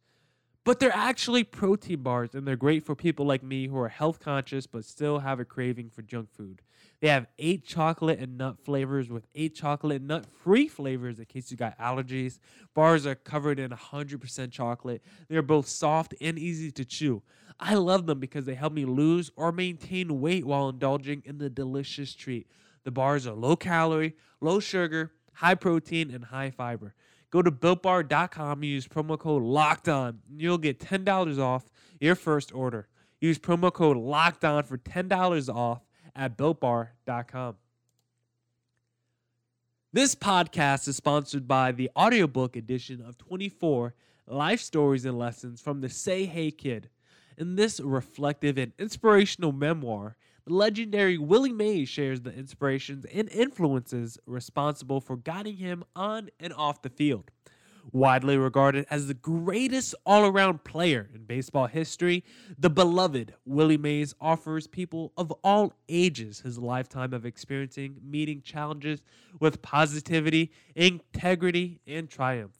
but 0.69 0.79
they're 0.79 0.95
actually 0.95 1.43
protein 1.43 2.03
bars, 2.03 2.35
and 2.35 2.47
they're 2.47 2.55
great 2.55 2.85
for 2.85 2.93
people 2.93 3.25
like 3.25 3.41
me 3.41 3.65
who 3.65 3.75
are 3.79 3.89
health 3.89 4.19
conscious 4.19 4.67
but 4.67 4.85
still 4.85 5.17
have 5.17 5.39
a 5.39 5.43
craving 5.43 5.89
for 5.89 6.03
junk 6.03 6.29
food. 6.31 6.61
They 6.99 7.07
have 7.07 7.25
eight 7.39 7.65
chocolate 7.65 8.19
and 8.19 8.37
nut 8.37 8.59
flavors 8.63 9.09
with 9.09 9.25
eight 9.33 9.55
chocolate 9.55 10.03
nut 10.03 10.27
free 10.27 10.67
flavors 10.67 11.17
in 11.17 11.25
case 11.25 11.49
you 11.49 11.57
got 11.57 11.75
allergies. 11.79 12.37
Bars 12.75 13.07
are 13.07 13.15
covered 13.15 13.57
in 13.57 13.71
100% 13.71 14.51
chocolate. 14.51 15.01
They're 15.27 15.41
both 15.41 15.67
soft 15.67 16.13
and 16.21 16.37
easy 16.37 16.69
to 16.73 16.85
chew. 16.85 17.23
I 17.59 17.73
love 17.73 18.05
them 18.05 18.19
because 18.19 18.45
they 18.45 18.53
help 18.53 18.73
me 18.73 18.85
lose 18.85 19.31
or 19.35 19.51
maintain 19.51 20.21
weight 20.21 20.45
while 20.45 20.69
indulging 20.69 21.23
in 21.25 21.39
the 21.39 21.49
delicious 21.49 22.13
treat. 22.13 22.45
The 22.83 22.91
bars 22.91 23.25
are 23.25 23.33
low 23.33 23.55
calorie, 23.55 24.15
low 24.39 24.59
sugar, 24.59 25.13
high 25.33 25.55
protein, 25.55 26.11
and 26.13 26.25
high 26.25 26.51
fiber. 26.51 26.93
Go 27.31 27.41
to 27.41 27.51
builtbar.com 27.51 28.63
use 28.63 28.87
promo 28.87 29.17
code 29.17 29.43
locked 29.43 29.87
on. 29.87 30.19
You'll 30.35 30.57
get 30.57 30.79
$10 30.79 31.39
off 31.39 31.69
your 31.99 32.15
first 32.15 32.53
order. 32.53 32.87
Use 33.19 33.37
promo 33.37 33.71
code 33.71 33.97
locked 33.97 34.43
on 34.43 34.63
for 34.63 34.77
$10 34.77 35.53
off 35.53 35.85
at 36.15 36.37
builtbar.com. 36.37 37.55
This 39.91 40.15
podcast 40.15 40.87
is 40.87 40.97
sponsored 40.97 41.47
by 41.47 41.71
the 41.71 41.89
audiobook 41.95 42.55
edition 42.55 43.01
of 43.01 43.17
24 43.17 43.95
Life 44.27 44.61
Stories 44.61 45.05
and 45.05 45.17
Lessons 45.17 45.61
from 45.61 45.81
the 45.81 45.89
Say 45.89 46.25
Hey 46.25 46.51
Kid. 46.51 46.89
In 47.37 47.55
this 47.55 47.79
reflective 47.79 48.57
and 48.57 48.73
inspirational 48.77 49.51
memoir, 49.51 50.15
the 50.45 50.53
legendary 50.53 51.17
Willie 51.17 51.51
Mays 51.51 51.89
shares 51.89 52.21
the 52.21 52.33
inspirations 52.33 53.05
and 53.13 53.29
influences 53.29 54.17
responsible 54.25 55.01
for 55.01 55.17
guiding 55.17 55.57
him 55.57 55.83
on 55.95 56.29
and 56.39 56.53
off 56.53 56.81
the 56.81 56.89
field. 56.89 57.31
Widely 57.91 58.37
regarded 58.37 58.85
as 58.91 59.07
the 59.07 59.13
greatest 59.15 59.95
all 60.05 60.25
around 60.25 60.63
player 60.63 61.09
in 61.13 61.23
baseball 61.23 61.65
history, 61.65 62.23
the 62.57 62.69
beloved 62.69 63.33
Willie 63.45 63.77
Mays 63.77 64.13
offers 64.21 64.67
people 64.67 65.11
of 65.17 65.31
all 65.43 65.73
ages 65.87 66.41
his 66.41 66.59
lifetime 66.59 67.13
of 67.13 67.25
experiencing 67.25 67.97
meeting 68.03 68.41
challenges 68.41 69.01
with 69.39 69.61
positivity, 69.61 70.51
integrity, 70.75 71.79
and 71.87 72.09
triumph. 72.09 72.59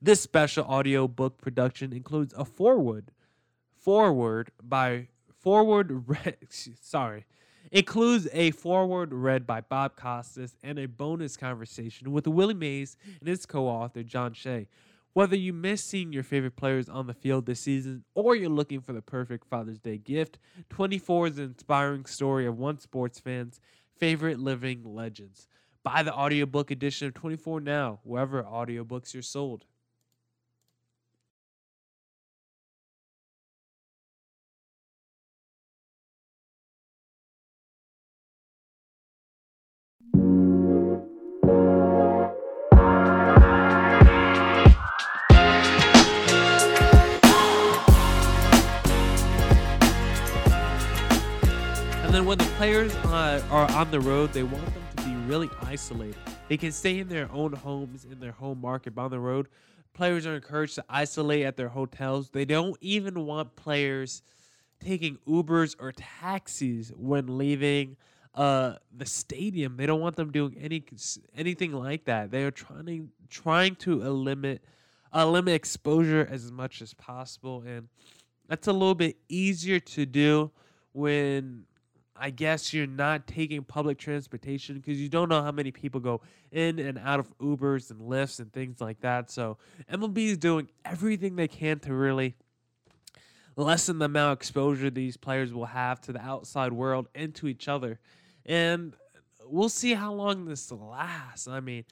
This 0.00 0.20
special 0.20 0.64
audio 0.64 1.08
book 1.08 1.38
production 1.40 1.92
includes 1.92 2.32
a 2.36 2.44
foreword, 2.44 3.10
foreword 3.76 4.50
by 4.62 5.08
forward 5.44 6.08
read, 6.08 6.38
sorry, 6.80 7.26
includes 7.70 8.26
a 8.32 8.50
forward 8.52 9.12
read 9.12 9.46
by 9.46 9.60
Bob 9.60 9.94
Costas 9.94 10.56
and 10.64 10.78
a 10.78 10.86
bonus 10.86 11.36
conversation 11.36 12.12
with 12.12 12.26
Willie 12.26 12.54
Mays 12.54 12.96
and 13.20 13.28
his 13.28 13.44
co-author 13.44 14.02
John 14.02 14.32
Shea. 14.32 14.66
Whether 15.12 15.36
you 15.36 15.52
miss 15.52 15.84
seeing 15.84 16.12
your 16.12 16.24
favorite 16.24 16.56
players 16.56 16.88
on 16.88 17.06
the 17.06 17.14
field 17.14 17.46
this 17.46 17.60
season 17.60 18.04
or 18.14 18.34
you're 18.34 18.48
looking 18.48 18.80
for 18.80 18.92
the 18.94 19.02
perfect 19.02 19.46
Father's 19.46 19.78
Day 19.78 19.98
gift, 19.98 20.38
24 20.70 21.26
is 21.28 21.38
an 21.38 21.44
inspiring 21.44 22.06
story 22.06 22.46
of 22.46 22.58
one 22.58 22.80
sports 22.80 23.20
fan's 23.20 23.60
favorite 23.96 24.40
living 24.40 24.82
legends. 24.82 25.46
Buy 25.84 26.02
the 26.02 26.14
audiobook 26.14 26.70
edition 26.70 27.06
of 27.06 27.14
24 27.14 27.60
now, 27.60 28.00
wherever 28.02 28.42
audiobooks 28.42 29.14
are 29.14 29.22
sold. 29.22 29.66
Players 52.64 52.94
uh, 52.96 53.42
are 53.50 53.70
on 53.72 53.90
the 53.90 54.00
road, 54.00 54.32
they 54.32 54.42
want 54.42 54.64
them 54.64 54.82
to 54.96 55.02
be 55.04 55.14
really 55.26 55.50
isolated. 55.60 56.16
They 56.48 56.56
can 56.56 56.72
stay 56.72 56.98
in 56.98 57.08
their 57.08 57.30
own 57.30 57.52
homes, 57.52 58.06
in 58.06 58.20
their 58.20 58.32
home 58.32 58.58
market, 58.62 58.94
but 58.94 59.02
on 59.02 59.10
the 59.10 59.20
road, 59.20 59.48
players 59.92 60.24
are 60.26 60.34
encouraged 60.34 60.76
to 60.76 60.84
isolate 60.88 61.44
at 61.44 61.58
their 61.58 61.68
hotels. 61.68 62.30
They 62.30 62.46
don't 62.46 62.74
even 62.80 63.26
want 63.26 63.54
players 63.54 64.22
taking 64.82 65.18
Ubers 65.28 65.76
or 65.78 65.92
taxis 65.92 66.90
when 66.96 67.36
leaving 67.36 67.98
uh, 68.34 68.76
the 68.96 69.04
stadium. 69.04 69.76
They 69.76 69.84
don't 69.84 70.00
want 70.00 70.16
them 70.16 70.32
doing 70.32 70.56
any 70.58 70.82
anything 71.36 71.72
like 71.72 72.06
that. 72.06 72.30
They 72.30 72.44
are 72.44 72.50
trying 72.50 73.10
trying 73.28 73.76
to 73.76 73.96
limit 73.96 74.64
uh, 75.12 75.26
limit 75.26 75.52
exposure 75.52 76.26
as 76.30 76.50
much 76.50 76.80
as 76.80 76.94
possible, 76.94 77.62
and 77.66 77.88
that's 78.48 78.68
a 78.68 78.72
little 78.72 78.94
bit 78.94 79.18
easier 79.28 79.80
to 79.80 80.06
do 80.06 80.50
when 80.94 81.66
I 82.16 82.30
guess 82.30 82.72
you're 82.72 82.86
not 82.86 83.26
taking 83.26 83.62
public 83.64 83.98
transportation 83.98 84.76
because 84.76 85.00
you 85.00 85.08
don't 85.08 85.28
know 85.28 85.42
how 85.42 85.50
many 85.50 85.72
people 85.72 86.00
go 86.00 86.20
in 86.52 86.78
and 86.78 86.98
out 86.98 87.18
of 87.18 87.36
Ubers 87.38 87.90
and 87.90 88.00
Lyfts 88.00 88.38
and 88.38 88.52
things 88.52 88.80
like 88.80 89.00
that. 89.00 89.30
So 89.30 89.58
MLB 89.92 90.18
is 90.18 90.38
doing 90.38 90.68
everything 90.84 91.36
they 91.36 91.48
can 91.48 91.80
to 91.80 91.94
really 91.94 92.34
lessen 93.56 93.98
the 93.98 94.06
amount 94.06 94.32
of 94.32 94.38
exposure 94.38 94.90
these 94.90 95.16
players 95.16 95.52
will 95.52 95.66
have 95.66 96.00
to 96.02 96.12
the 96.12 96.20
outside 96.20 96.72
world 96.72 97.08
and 97.14 97.34
to 97.36 97.48
each 97.48 97.68
other. 97.68 97.98
And 98.46 98.94
we'll 99.46 99.68
see 99.68 99.94
how 99.94 100.12
long 100.12 100.44
this 100.46 100.70
lasts. 100.70 101.48
I 101.48 101.60
mean, 101.60 101.84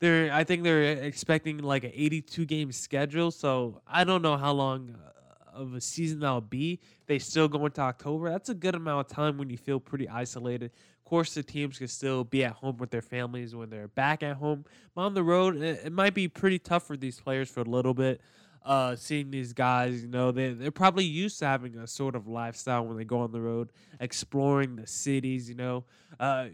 they're 0.00 0.32
I 0.32 0.44
think 0.44 0.62
they're 0.62 0.92
expecting 0.92 1.58
like 1.58 1.84
an 1.84 1.92
82 1.94 2.44
game 2.46 2.72
schedule, 2.72 3.30
so 3.30 3.80
I 3.86 4.04
don't 4.04 4.22
know 4.22 4.36
how 4.36 4.52
long 4.52 4.94
uh, 4.94 5.10
of 5.58 5.74
a 5.74 5.80
season 5.80 6.20
that'll 6.20 6.40
be. 6.40 6.80
They 7.06 7.18
still 7.18 7.48
go 7.48 7.66
into 7.66 7.80
October. 7.80 8.30
That's 8.30 8.48
a 8.48 8.54
good 8.54 8.74
amount 8.74 9.06
of 9.06 9.14
time 9.14 9.38
when 9.38 9.50
you 9.50 9.56
feel 9.56 9.80
pretty 9.80 10.08
isolated. 10.08 10.70
Of 10.98 11.04
course, 11.04 11.34
the 11.34 11.42
teams 11.42 11.78
can 11.78 11.88
still 11.88 12.24
be 12.24 12.44
at 12.44 12.52
home 12.52 12.76
with 12.78 12.90
their 12.90 13.02
families 13.02 13.54
when 13.54 13.70
they're 13.70 13.88
back 13.88 14.22
at 14.22 14.36
home. 14.36 14.64
But 14.94 15.02
on 15.02 15.14
the 15.14 15.22
road, 15.22 15.56
it, 15.56 15.82
it 15.86 15.92
might 15.92 16.14
be 16.14 16.28
pretty 16.28 16.58
tough 16.58 16.86
for 16.86 16.96
these 16.96 17.20
players 17.20 17.48
for 17.48 17.60
a 17.60 17.64
little 17.64 17.94
bit. 17.94 18.20
Uh, 18.64 18.94
seeing 18.96 19.30
these 19.30 19.52
guys, 19.52 20.02
you 20.02 20.08
know, 20.08 20.30
they, 20.30 20.52
they're 20.52 20.70
probably 20.70 21.04
used 21.04 21.38
to 21.38 21.46
having 21.46 21.76
a 21.78 21.86
sort 21.86 22.14
of 22.14 22.26
lifestyle 22.26 22.84
when 22.84 22.98
they 22.98 23.04
go 23.04 23.20
on 23.20 23.32
the 23.32 23.40
road, 23.40 23.70
exploring 24.00 24.76
the 24.76 24.86
cities, 24.86 25.48
you 25.48 25.54
know. 25.54 25.84
Uh, 26.20 26.46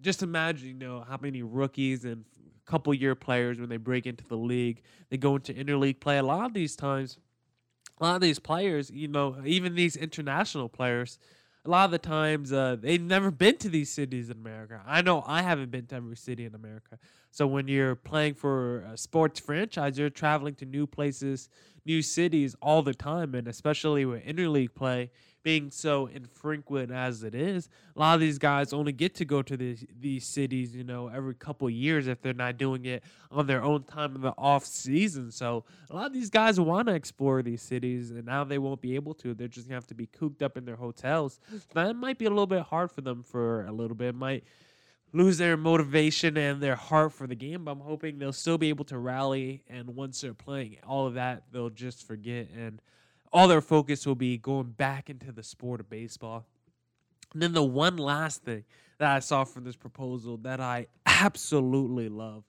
just 0.00 0.22
imagine, 0.22 0.68
you 0.68 0.74
know, 0.74 1.04
how 1.08 1.18
many 1.20 1.42
rookies 1.42 2.04
and 2.04 2.24
couple 2.68 2.92
year 2.94 3.14
players 3.14 3.58
when 3.58 3.68
they 3.68 3.78
break 3.78 4.06
into 4.06 4.24
the 4.28 4.36
league, 4.36 4.82
they 5.08 5.16
go 5.16 5.36
into 5.36 5.52
interleague 5.54 6.00
play. 6.00 6.18
A 6.18 6.22
lot 6.22 6.44
of 6.44 6.52
these 6.52 6.76
times, 6.76 7.18
a 8.00 8.04
lot 8.04 8.14
of 8.14 8.20
these 8.20 8.38
players, 8.38 8.90
you 8.90 9.08
know, 9.08 9.36
even 9.44 9.74
these 9.74 9.96
international 9.96 10.68
players, 10.68 11.18
a 11.64 11.70
lot 11.70 11.84
of 11.84 11.90
the 11.90 11.98
times 11.98 12.52
uh, 12.52 12.76
they've 12.80 13.02
never 13.02 13.30
been 13.30 13.56
to 13.58 13.68
these 13.68 13.90
cities 13.90 14.30
in 14.30 14.38
America. 14.38 14.80
I 14.86 15.02
know 15.02 15.22
I 15.26 15.42
haven't 15.42 15.70
been 15.70 15.86
to 15.86 15.96
every 15.96 16.16
city 16.16 16.44
in 16.44 16.54
America. 16.54 16.98
So 17.30 17.46
when 17.46 17.68
you're 17.68 17.94
playing 17.94 18.34
for 18.34 18.80
a 18.80 18.96
sports 18.96 19.40
franchise, 19.40 19.98
you're 19.98 20.10
traveling 20.10 20.54
to 20.56 20.64
new 20.64 20.86
places, 20.86 21.48
new 21.84 22.00
cities 22.00 22.56
all 22.62 22.82
the 22.82 22.94
time, 22.94 23.34
and 23.34 23.46
especially 23.48 24.04
with 24.04 24.24
interleague 24.24 24.74
play, 24.74 25.10
being 25.42 25.70
so 25.70 26.06
infrequent 26.06 26.90
as 26.90 27.22
it 27.22 27.34
is, 27.34 27.68
a 27.96 27.98
lot 27.98 28.14
of 28.14 28.20
these 28.20 28.38
guys 28.38 28.72
only 28.72 28.92
get 28.92 29.14
to 29.16 29.24
go 29.24 29.42
to 29.42 29.56
these 29.56 29.84
these 29.98 30.26
cities, 30.26 30.74
you 30.74 30.84
know, 30.84 31.08
every 31.08 31.34
couple 31.34 31.68
years 31.70 32.06
if 32.06 32.20
they're 32.20 32.34
not 32.34 32.58
doing 32.58 32.84
it 32.84 33.02
on 33.30 33.46
their 33.46 33.62
own 33.62 33.82
time 33.84 34.14
in 34.14 34.20
the 34.20 34.34
off 34.36 34.64
season. 34.64 35.30
So 35.30 35.64
a 35.90 35.96
lot 35.96 36.06
of 36.06 36.12
these 36.12 36.30
guys 36.30 36.58
want 36.60 36.88
to 36.88 36.94
explore 36.94 37.42
these 37.42 37.62
cities, 37.62 38.10
and 38.10 38.24
now 38.24 38.44
they 38.44 38.58
won't 38.58 38.80
be 38.80 38.94
able 38.94 39.14
to. 39.14 39.34
They're 39.34 39.48
just 39.48 39.68
gonna 39.68 39.76
have 39.76 39.86
to 39.88 39.94
be 39.94 40.06
cooped 40.06 40.42
up 40.42 40.56
in 40.56 40.64
their 40.64 40.76
hotels. 40.76 41.40
That 41.74 41.96
might 41.96 42.18
be 42.18 42.26
a 42.26 42.30
little 42.30 42.46
bit 42.46 42.62
hard 42.62 42.90
for 42.90 43.00
them 43.00 43.22
for 43.22 43.64
a 43.64 43.72
little 43.72 43.96
bit. 43.96 44.08
It 44.08 44.14
might 44.14 44.44
lose 45.12 45.38
their 45.38 45.56
motivation 45.56 46.36
and 46.36 46.62
their 46.62 46.76
heart 46.76 47.12
for 47.12 47.26
the 47.26 47.34
game, 47.34 47.64
but 47.64 47.72
I'm 47.72 47.80
hoping 47.80 48.18
they'll 48.18 48.32
still 48.32 48.58
be 48.58 48.68
able 48.68 48.84
to 48.86 48.98
rally. 48.98 49.62
And 49.68 49.94
once 49.96 50.20
they're 50.20 50.34
playing 50.34 50.76
all 50.86 51.06
of 51.06 51.14
that, 51.14 51.44
they'll 51.52 51.70
just 51.70 52.06
forget 52.06 52.48
and 52.50 52.80
all 53.32 53.48
their 53.48 53.60
focus 53.60 54.06
will 54.06 54.14
be 54.14 54.38
going 54.38 54.70
back 54.70 55.10
into 55.10 55.32
the 55.32 55.42
sport 55.42 55.80
of 55.80 55.90
baseball. 55.90 56.46
And 57.32 57.42
then 57.42 57.52
the 57.52 57.62
one 57.62 57.96
last 57.96 58.42
thing 58.42 58.64
that 58.98 59.10
I 59.10 59.18
saw 59.18 59.44
from 59.44 59.64
this 59.64 59.76
proposal 59.76 60.38
that 60.38 60.60
I 60.60 60.86
absolutely 61.06 62.08
love 62.08 62.44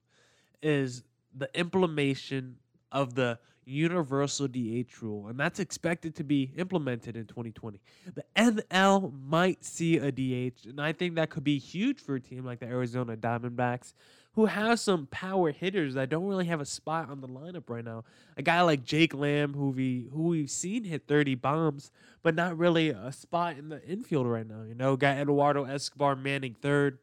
is 0.61 1.03
the 1.35 1.49
implementation 1.53 2.55
of 2.91 3.13
the 3.13 3.39
universal 3.65 4.47
DH 4.47 5.01
rule, 5.01 5.27
and 5.27 5.39
that's 5.39 5.59
expected 5.59 6.15
to 6.15 6.23
be 6.23 6.51
implemented 6.57 7.15
in 7.15 7.25
2020. 7.25 7.79
The 8.15 8.23
NL 8.35 9.13
might 9.27 9.63
see 9.63 9.97
a 9.97 10.11
DH, 10.11 10.65
and 10.65 10.81
I 10.81 10.91
think 10.91 11.15
that 11.15 11.29
could 11.29 11.43
be 11.43 11.59
huge 11.59 11.99
for 11.99 12.15
a 12.15 12.19
team 12.19 12.45
like 12.45 12.59
the 12.59 12.65
Arizona 12.65 13.15
Diamondbacks 13.15 13.93
who 14.33 14.45
has 14.45 14.81
some 14.81 15.07
power 15.07 15.51
hitters 15.51 15.95
that 15.95 16.09
don't 16.09 16.25
really 16.25 16.45
have 16.45 16.61
a 16.61 16.65
spot 16.65 17.09
on 17.09 17.21
the 17.21 17.27
lineup 17.27 17.63
right 17.67 17.83
now. 17.83 18.03
A 18.37 18.41
guy 18.41 18.61
like 18.61 18.83
Jake 18.83 19.13
Lamb, 19.13 19.53
who 19.53 19.69
we 19.71 20.07
who 20.13 20.23
we've 20.23 20.51
seen 20.51 20.83
hit 20.83 21.07
30 21.07 21.35
bombs, 21.35 21.91
but 22.21 22.35
not 22.35 22.57
really 22.57 22.89
a 22.89 23.11
spot 23.11 23.57
in 23.57 23.69
the 23.69 23.83
infield 23.83 24.27
right 24.27 24.47
now. 24.47 24.61
You 24.63 24.75
know, 24.75 24.95
got 24.95 25.17
Eduardo 25.17 25.65
Escobar 25.65 26.15
manning 26.15 26.55
third. 26.61 26.99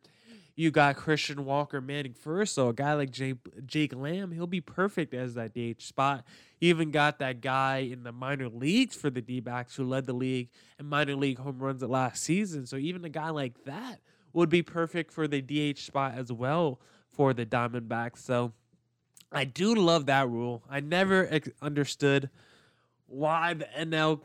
you 0.55 0.71
got 0.71 0.97
Christian 0.97 1.45
Walker 1.45 1.81
Manning 1.83 2.15
first, 2.15 2.55
so 2.55 2.69
a 2.69 2.73
guy 2.73 2.95
like 2.95 3.11
Jake, 3.11 3.37
Jake 3.67 3.95
Lamb, 3.95 4.31
he'll 4.33 4.47
be 4.47 4.63
perfect 4.63 5.13
as 5.13 5.35
that 5.35 5.53
DH 5.53 5.83
spot. 5.83 6.25
Even 6.63 6.91
got 6.91 7.19
that 7.19 7.43
guy 7.43 7.79
in 7.79 8.05
the 8.05 8.13
minor 8.13 8.49
leagues 8.49 8.97
for 8.97 9.11
the 9.11 9.21
D 9.21 9.41
backs 9.41 9.77
who 9.77 9.85
led 9.85 10.07
the 10.07 10.15
league 10.15 10.49
in 10.79 10.87
minor 10.87 11.15
league 11.15 11.39
home 11.39 11.59
runs 11.59 11.83
last 11.83 12.23
season. 12.23 12.65
So 12.65 12.77
even 12.77 13.05
a 13.05 13.11
guy 13.11 13.29
like 13.29 13.65
that 13.65 14.01
would 14.33 14.49
be 14.49 14.63
perfect 14.63 15.13
for 15.13 15.29
the 15.29 15.43
DH 15.43 15.79
spot 15.79 16.15
as 16.17 16.33
well 16.33 16.81
for 17.17 17.33
the 17.33 17.47
Diamondbacks. 17.47 18.19
So 18.19 18.53
I 19.33 19.45
do 19.45 19.75
love 19.75 20.07
that 20.07 20.29
rule. 20.29 20.63
I 20.71 20.81
never 20.81 21.27
ex- 21.31 21.49
understood 21.61 22.31
why 23.07 23.55
the 23.55 23.67
NL 23.77 24.21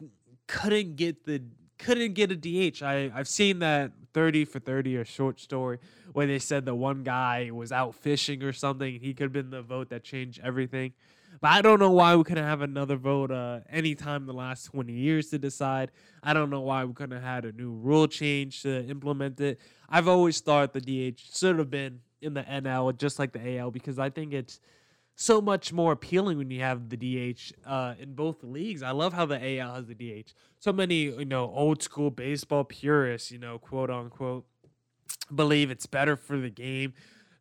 couldn't 0.47 0.97
get 0.97 1.25
the 1.25 1.41
couldn't 1.77 2.13
get 2.13 2.31
a 2.31 2.35
DH. 2.35 2.83
I 2.83 3.11
I've 3.15 3.27
seen 3.27 3.59
that 3.59 3.91
30 4.13 4.45
for 4.45 4.59
30 4.59 4.97
or 4.97 5.05
short 5.05 5.39
story 5.39 5.79
where 6.11 6.27
they 6.27 6.37
said 6.37 6.65
the 6.65 6.75
one 6.75 7.03
guy 7.03 7.49
was 7.51 7.71
out 7.71 7.95
fishing 7.95 8.43
or 8.43 8.53
something. 8.53 8.99
He 8.99 9.13
could 9.13 9.23
have 9.25 9.33
been 9.33 9.49
the 9.49 9.61
vote 9.61 9.89
that 9.89 10.03
changed 10.03 10.41
everything. 10.43 10.93
But 11.39 11.51
I 11.53 11.61
don't 11.61 11.79
know 11.79 11.91
why 11.91 12.15
we 12.15 12.23
couldn't 12.23 12.43
have 12.43 12.61
another 12.61 12.97
vote 12.97 13.31
uh, 13.31 13.61
anytime 13.69 14.23
in 14.23 14.27
the 14.27 14.33
last 14.33 14.65
20 14.65 14.91
years 14.91 15.29
to 15.29 15.39
decide. 15.39 15.91
I 16.21 16.33
don't 16.33 16.49
know 16.49 16.59
why 16.59 16.83
we 16.83 16.93
couldn't 16.93 17.15
have 17.15 17.23
had 17.23 17.45
a 17.45 17.51
new 17.53 17.71
rule 17.71 18.07
change 18.07 18.61
to 18.63 18.85
implement 18.85 19.39
it. 19.39 19.59
I've 19.89 20.09
always 20.09 20.41
thought 20.41 20.73
the 20.73 20.81
DH 20.81 21.19
should 21.33 21.57
have 21.57 21.71
been 21.71 22.01
in 22.21 22.33
the 22.33 22.43
NL 22.43 22.97
just 22.97 23.19
like 23.19 23.31
the 23.31 23.57
AL 23.57 23.71
because 23.71 23.99
I 23.99 24.09
think 24.09 24.33
it's 24.33 24.59
so 25.15 25.41
much 25.41 25.71
more 25.71 25.91
appealing 25.91 26.37
when 26.37 26.49
you 26.49 26.61
have 26.61 26.89
the 26.89 26.97
DH 26.97 27.53
uh, 27.65 27.93
in 27.99 28.13
both 28.13 28.43
leagues. 28.43 28.81
I 28.81 28.91
love 28.91 29.13
how 29.13 29.25
the 29.25 29.59
AL 29.59 29.75
has 29.75 29.85
the 29.87 29.93
DH. 29.95 30.33
So 30.59 30.71
many, 30.71 31.03
you 31.03 31.25
know, 31.25 31.51
old 31.53 31.83
school 31.83 32.09
baseball 32.09 32.63
purists, 32.63 33.31
you 33.31 33.37
know, 33.37 33.59
quote 33.59 33.89
unquote, 33.89 34.45
believe 35.33 35.69
it's 35.69 35.85
better 35.85 36.15
for 36.15 36.37
the 36.37 36.49
game. 36.49 36.93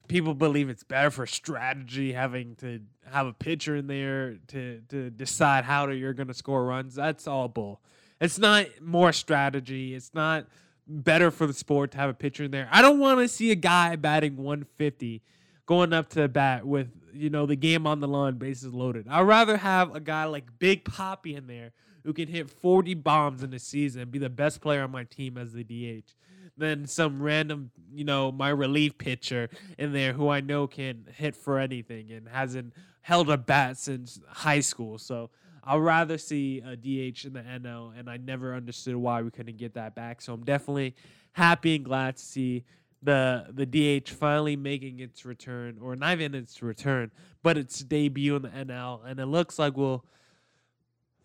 People 0.08 0.34
believe 0.34 0.68
it's 0.68 0.82
better 0.82 1.10
for 1.10 1.24
strategy 1.26 2.12
having 2.12 2.56
to 2.56 2.80
have 3.10 3.26
a 3.26 3.32
pitcher 3.32 3.76
in 3.76 3.86
there 3.86 4.38
to 4.48 4.82
to 4.88 5.10
decide 5.10 5.64
how 5.64 5.86
to, 5.86 5.94
you're 5.94 6.14
going 6.14 6.28
to 6.28 6.34
score 6.34 6.64
runs. 6.64 6.96
That's 6.96 7.28
all 7.28 7.48
bull. 7.48 7.80
It's 8.20 8.38
not 8.38 8.66
more 8.82 9.12
strategy. 9.12 9.94
It's 9.94 10.12
not 10.12 10.46
better 10.90 11.30
for 11.30 11.46
the 11.46 11.54
sport 11.54 11.92
to 11.92 11.98
have 11.98 12.10
a 12.10 12.14
pitcher 12.14 12.44
in 12.44 12.50
there. 12.50 12.68
I 12.70 12.82
don't 12.82 12.98
want 12.98 13.20
to 13.20 13.28
see 13.28 13.50
a 13.50 13.56
guy 13.56 13.96
batting 13.96 14.36
150 14.36 15.22
going 15.66 15.92
up 15.92 16.08
to 16.10 16.22
the 16.22 16.28
bat 16.28 16.66
with 16.66 16.88
you 17.12 17.30
know 17.30 17.46
the 17.46 17.56
game 17.56 17.86
on 17.86 18.00
the 18.00 18.08
line, 18.08 18.34
bases 18.38 18.74
loaded. 18.74 19.06
I'd 19.08 19.22
rather 19.22 19.56
have 19.56 19.94
a 19.94 20.00
guy 20.00 20.24
like 20.24 20.58
Big 20.58 20.84
Papi 20.84 21.36
in 21.36 21.46
there 21.46 21.72
who 22.04 22.12
can 22.12 22.28
hit 22.28 22.50
40 22.50 22.94
bombs 22.94 23.42
in 23.42 23.52
a 23.52 23.58
season 23.58 24.02
and 24.02 24.10
be 24.10 24.18
the 24.18 24.30
best 24.30 24.60
player 24.60 24.82
on 24.82 24.90
my 24.90 25.04
team 25.04 25.36
as 25.36 25.52
the 25.52 25.64
DH 25.64 26.14
than 26.56 26.86
some 26.86 27.22
random, 27.22 27.70
you 27.92 28.04
know, 28.04 28.32
my 28.32 28.48
relief 28.48 28.98
pitcher 28.98 29.48
in 29.78 29.92
there 29.92 30.12
who 30.12 30.28
I 30.28 30.40
know 30.40 30.66
can 30.66 31.06
hit 31.16 31.36
for 31.36 31.58
anything 31.58 32.10
and 32.10 32.28
hasn't 32.28 32.74
held 33.02 33.30
a 33.30 33.36
bat 33.36 33.76
since 33.78 34.20
high 34.28 34.60
school. 34.60 34.98
So 34.98 35.30
I'd 35.64 35.76
rather 35.76 36.18
see 36.18 36.60
a 36.64 36.76
DH 36.76 37.24
in 37.24 37.32
the 37.32 37.40
NL, 37.40 37.98
and 37.98 38.08
I 38.08 38.16
never 38.16 38.54
understood 38.54 38.96
why 38.96 39.22
we 39.22 39.30
couldn't 39.30 39.58
get 39.58 39.74
that 39.74 39.94
back. 39.94 40.22
So 40.22 40.32
I'm 40.32 40.44
definitely 40.44 40.94
happy 41.32 41.76
and 41.76 41.84
glad 41.84 42.16
to 42.16 42.22
see 42.22 42.64
the 43.02 43.46
the 43.50 43.66
DH 43.66 44.10
finally 44.10 44.56
making 44.56 45.00
its 45.00 45.24
return, 45.24 45.78
or 45.80 45.96
not 45.96 46.12
even 46.12 46.34
its 46.34 46.62
return, 46.62 47.10
but 47.42 47.56
its 47.56 47.78
debut 47.80 48.36
in 48.36 48.42
the 48.42 48.48
NL, 48.48 49.00
and 49.06 49.18
it 49.18 49.26
looks 49.26 49.58
like 49.58 49.76
we'll 49.76 50.04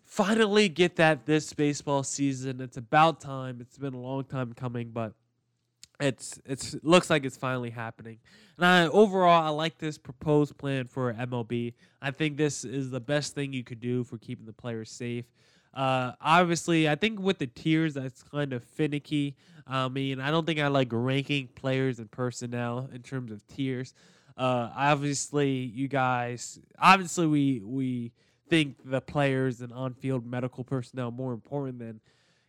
finally 0.04 0.68
get 0.68 0.96
that 0.96 1.26
this 1.26 1.52
baseball 1.52 2.02
season. 2.02 2.60
It's 2.60 2.76
about 2.76 3.20
time. 3.20 3.58
It's 3.60 3.76
been 3.76 3.94
a 3.94 4.00
long 4.00 4.24
time 4.24 4.52
coming, 4.54 4.90
but 4.90 5.12
it's 6.00 6.40
it's 6.44 6.74
it 6.74 6.84
looks 6.84 7.10
like 7.10 7.24
it's 7.24 7.36
finally 7.36 7.70
happening. 7.70 8.18
And 8.56 8.66
I 8.66 8.86
overall 8.86 9.42
I 9.42 9.48
like 9.48 9.78
this 9.78 9.98
proposed 9.98 10.56
plan 10.58 10.86
for 10.86 11.12
MLB. 11.12 11.74
I 12.00 12.10
think 12.10 12.36
this 12.36 12.64
is 12.64 12.90
the 12.90 13.00
best 13.00 13.34
thing 13.34 13.52
you 13.52 13.64
could 13.64 13.80
do 13.80 14.04
for 14.04 14.18
keeping 14.18 14.46
the 14.46 14.52
players 14.52 14.90
safe. 14.90 15.24
Uh, 15.74 16.12
obviously, 16.22 16.88
I 16.88 16.94
think 16.94 17.20
with 17.20 17.38
the 17.38 17.46
tiers, 17.46 17.94
that's 17.94 18.22
kind 18.22 18.54
of 18.54 18.64
finicky. 18.64 19.36
I 19.66 19.88
mean, 19.88 20.20
I 20.20 20.30
don't 20.30 20.46
think 20.46 20.58
I 20.58 20.68
like 20.68 20.88
ranking 20.90 21.48
players 21.48 21.98
and 21.98 22.10
personnel 22.10 22.88
in 22.94 23.02
terms 23.02 23.30
of 23.30 23.46
tiers. 23.46 23.92
Uh, 24.38 24.70
obviously, 24.74 25.50
you 25.50 25.88
guys, 25.88 26.58
obviously, 26.78 27.26
we 27.26 27.60
we 27.64 28.12
think 28.48 28.76
the 28.84 29.00
players 29.00 29.60
and 29.60 29.72
on-field 29.72 30.24
medical 30.24 30.62
personnel 30.62 31.10
more 31.10 31.32
important 31.32 31.78
than 31.78 32.00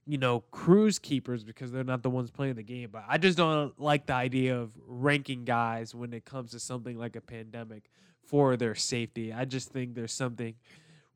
you 0.08 0.17
know 0.17 0.39
cruise 0.52 0.98
keepers 0.98 1.43
because 1.43 1.72
they're 1.72 1.84
not 1.84 2.02
the 2.02 2.10
ones 2.10 2.32
playing 2.32 2.56
the 2.56 2.63
game. 2.63 2.89
But 2.91 3.04
I 3.08 3.17
just 3.17 3.38
don't 3.38 3.80
like 3.80 4.06
the 4.06 4.13
idea 4.13 4.58
of 4.58 4.72
ranking 4.88 5.43
guys 5.43 5.93
when 5.93 6.13
it 6.13 6.26
comes 6.26 6.52
to 6.52 6.60
something 6.60 6.98
like 6.98 7.15
a 7.15 7.22
pandemic 7.22 7.89
for 8.24 8.58
their 8.58 8.76
safety. 8.76 9.34
I 9.34 9.46
just 9.46 9.70
think 9.70 9.96
there's 9.96 10.13
something 10.13 10.56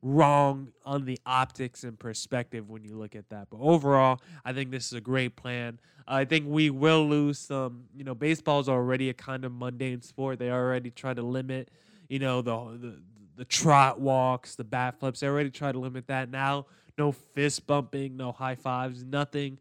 wrong 0.02 0.72
on 0.84 1.04
the 1.04 1.18
optics 1.24 1.84
and 1.84 1.98
perspective 1.98 2.68
when 2.68 2.84
you 2.84 2.96
look 2.96 3.14
at 3.14 3.28
that. 3.30 3.48
But 3.50 3.58
overall, 3.60 4.20
I 4.44 4.52
think 4.52 4.70
this 4.70 4.86
is 4.86 4.92
a 4.94 5.00
great 5.00 5.36
plan. 5.36 5.78
I 6.06 6.24
think 6.24 6.46
we 6.48 6.70
will 6.70 7.08
lose 7.08 7.38
some. 7.38 7.84
You 7.96 8.04
know, 8.04 8.14
baseball 8.14 8.60
is 8.60 8.68
already 8.68 9.08
a 9.08 9.14
kind 9.14 9.44
of 9.44 9.52
mundane 9.52 10.02
sport. 10.02 10.38
They 10.38 10.50
already 10.50 10.90
try 10.90 11.14
to 11.14 11.22
limit, 11.22 11.70
you 12.08 12.18
know, 12.18 12.42
the 12.42 12.78
the, 12.78 13.02
the 13.36 13.44
trot 13.46 14.00
walks, 14.00 14.56
the 14.56 14.64
bat 14.64 14.98
flips. 14.98 15.20
They 15.20 15.28
already 15.28 15.50
try 15.50 15.72
to 15.72 15.78
limit 15.78 16.08
that. 16.08 16.30
Now, 16.30 16.66
no 16.98 17.12
fist 17.12 17.66
bumping, 17.66 18.16
no 18.16 18.32
high 18.32 18.54
fives, 18.54 19.02
nothing 19.02 19.58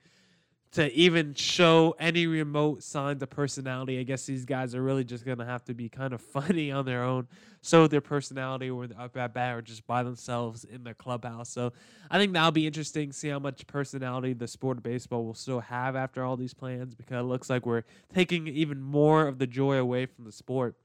to 0.72 0.90
even 0.94 1.34
show 1.34 1.94
any 2.00 2.28
remote 2.28 2.82
signs 2.82 3.22
of 3.22 3.30
personality. 3.30 4.00
I 4.00 4.04
guess 4.04 4.26
these 4.26 4.46
guys 4.46 4.74
are 4.74 4.82
really 4.82 5.04
just 5.04 5.26
gonna 5.26 5.46
have 5.46 5.66
to 5.66 5.74
be 5.74 5.90
kind 5.90 6.14
of 6.14 6.22
funny 6.34 6.72
on 6.72 6.86
their 6.86 7.04
own, 7.04 7.28
show 7.62 7.88
their 7.88 8.02
personality 8.02 8.70
or 8.70 8.88
the 8.88 8.98
up 9.00 9.16
uh, 9.18 9.20
at 9.20 9.34
bat 9.34 9.58
or 9.58 9.62
just 9.62 9.86
by 9.86 10.02
themselves 10.02 10.64
in 10.64 10.84
the 10.84 10.94
clubhouse. 10.94 11.50
So 11.50 11.74
I 12.10 12.18
think 12.18 12.32
that'll 12.34 12.52
be 12.52 12.66
interesting. 12.66 13.12
See 13.12 13.28
how 13.28 13.40
much 13.40 13.68
personality 13.68 14.34
the 14.34 14.48
sport 14.48 14.78
of 14.78 14.84
baseball 14.84 15.26
will 15.26 15.34
still 15.34 15.60
have 15.60 15.96
after 15.96 16.24
all 16.24 16.38
these 16.38 16.54
plans, 16.54 16.96
because 16.96 17.20
it 17.20 17.24
looks 17.24 17.50
like 17.50 17.66
we're 17.66 17.84
taking 18.14 18.48
even 18.48 18.82
more 18.82 19.28
of 19.28 19.40
the 19.40 19.48
joy 19.48 19.78
away 19.78 20.06
from 20.06 20.24
the 20.24 20.32
sport. 20.32 20.76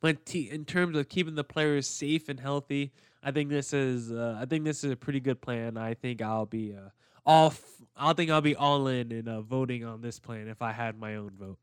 But 0.00 0.26
t- 0.26 0.50
in 0.50 0.64
terms 0.64 0.96
of 0.96 1.08
keeping 1.08 1.34
the 1.34 1.44
players 1.44 1.86
safe 1.86 2.28
and 2.28 2.38
healthy, 2.38 2.92
I 3.22 3.30
think 3.30 3.50
this 3.50 3.72
is 3.72 4.12
uh, 4.12 4.38
I 4.40 4.46
think 4.46 4.64
this 4.64 4.84
is 4.84 4.92
a 4.92 4.96
pretty 4.96 5.20
good 5.20 5.40
plan. 5.40 5.76
I 5.76 5.94
think 5.94 6.22
I'll 6.22 6.46
be. 6.46 6.74
Uh, 6.74 6.90
all. 7.26 7.48
F- 7.48 7.82
I 7.96 8.12
think 8.12 8.30
I'll 8.30 8.40
be 8.40 8.54
all 8.54 8.86
in 8.86 9.10
in 9.10 9.26
uh, 9.28 9.40
voting 9.40 9.84
on 9.84 10.00
this 10.00 10.18
plan 10.18 10.48
if 10.48 10.62
I 10.62 10.72
had 10.72 10.98
my 10.98 11.16
own 11.16 11.32
vote. 11.38 11.58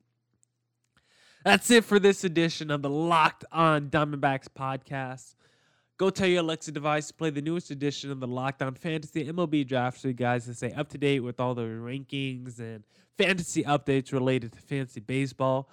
That's 1.45 1.69
it 1.69 1.85
for 1.85 1.99
this 1.99 2.23
edition 2.23 2.71
of 2.71 2.81
the 2.81 2.89
Locked 2.89 3.45
On 3.51 3.89
Diamondbacks 3.89 4.47
podcast. 4.47 5.35
Go 5.97 6.09
tell 6.09 6.27
your 6.27 6.41
Alexa 6.41 6.71
device 6.71 7.07
to 7.07 7.13
play 7.13 7.29
the 7.29 7.41
newest 7.41 7.71
edition 7.71 8.11
of 8.11 8.19
the 8.19 8.27
Locked 8.27 8.61
On 8.61 8.73
Fantasy 8.73 9.25
MLB 9.25 9.65
Draft 9.65 10.01
so 10.01 10.07
you 10.09 10.15
guys 10.15 10.45
can 10.45 10.55
stay 10.55 10.73
up 10.73 10.89
to 10.89 10.97
date 10.97 11.21
with 11.21 11.39
all 11.39 11.55
the 11.55 11.61
rankings 11.61 12.59
and 12.59 12.83
fantasy 13.17 13.63
updates 13.63 14.11
related 14.11 14.51
to 14.53 14.59
fantasy 14.59 14.99
baseball. 14.99 15.69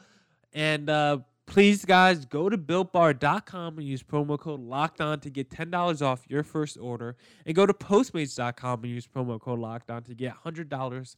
And 0.52 0.88
uh, 0.88 1.18
Please, 1.52 1.84
guys, 1.84 2.24
go 2.24 2.48
to 2.48 2.56
builtbar.com 2.56 3.76
and 3.76 3.86
use 3.86 4.02
promo 4.02 4.38
code 4.38 4.60
locked 4.60 5.02
on 5.02 5.20
to 5.20 5.28
get 5.28 5.50
$10 5.50 6.00
off 6.00 6.22
your 6.26 6.42
first 6.42 6.78
order. 6.80 7.14
And 7.44 7.54
go 7.54 7.66
to 7.66 7.74
postmates.com 7.74 8.84
and 8.84 8.90
use 8.90 9.06
promo 9.06 9.38
code 9.38 9.58
locked 9.58 9.90
on 9.90 10.02
to 10.04 10.14
get 10.14 10.32
$100 10.46 11.16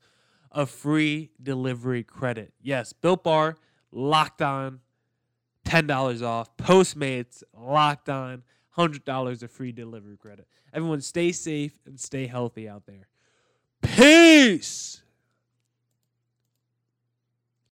of 0.50 0.70
free 0.70 1.30
delivery 1.40 2.02
credit. 2.02 2.52
Yes, 2.60 2.92
Built 2.92 3.22
Bar, 3.22 3.54
locked 3.92 4.42
on, 4.42 4.80
$10 5.66 6.26
off. 6.26 6.56
Postmates, 6.56 7.44
locked 7.56 8.08
on, 8.08 8.42
$100 8.76 9.42
of 9.44 9.50
free 9.52 9.70
delivery 9.70 10.16
credit. 10.16 10.48
Everyone, 10.72 11.00
stay 11.00 11.30
safe 11.30 11.78
and 11.86 12.00
stay 12.00 12.26
healthy 12.26 12.68
out 12.68 12.86
there. 12.86 13.06
Peace. 13.82 15.03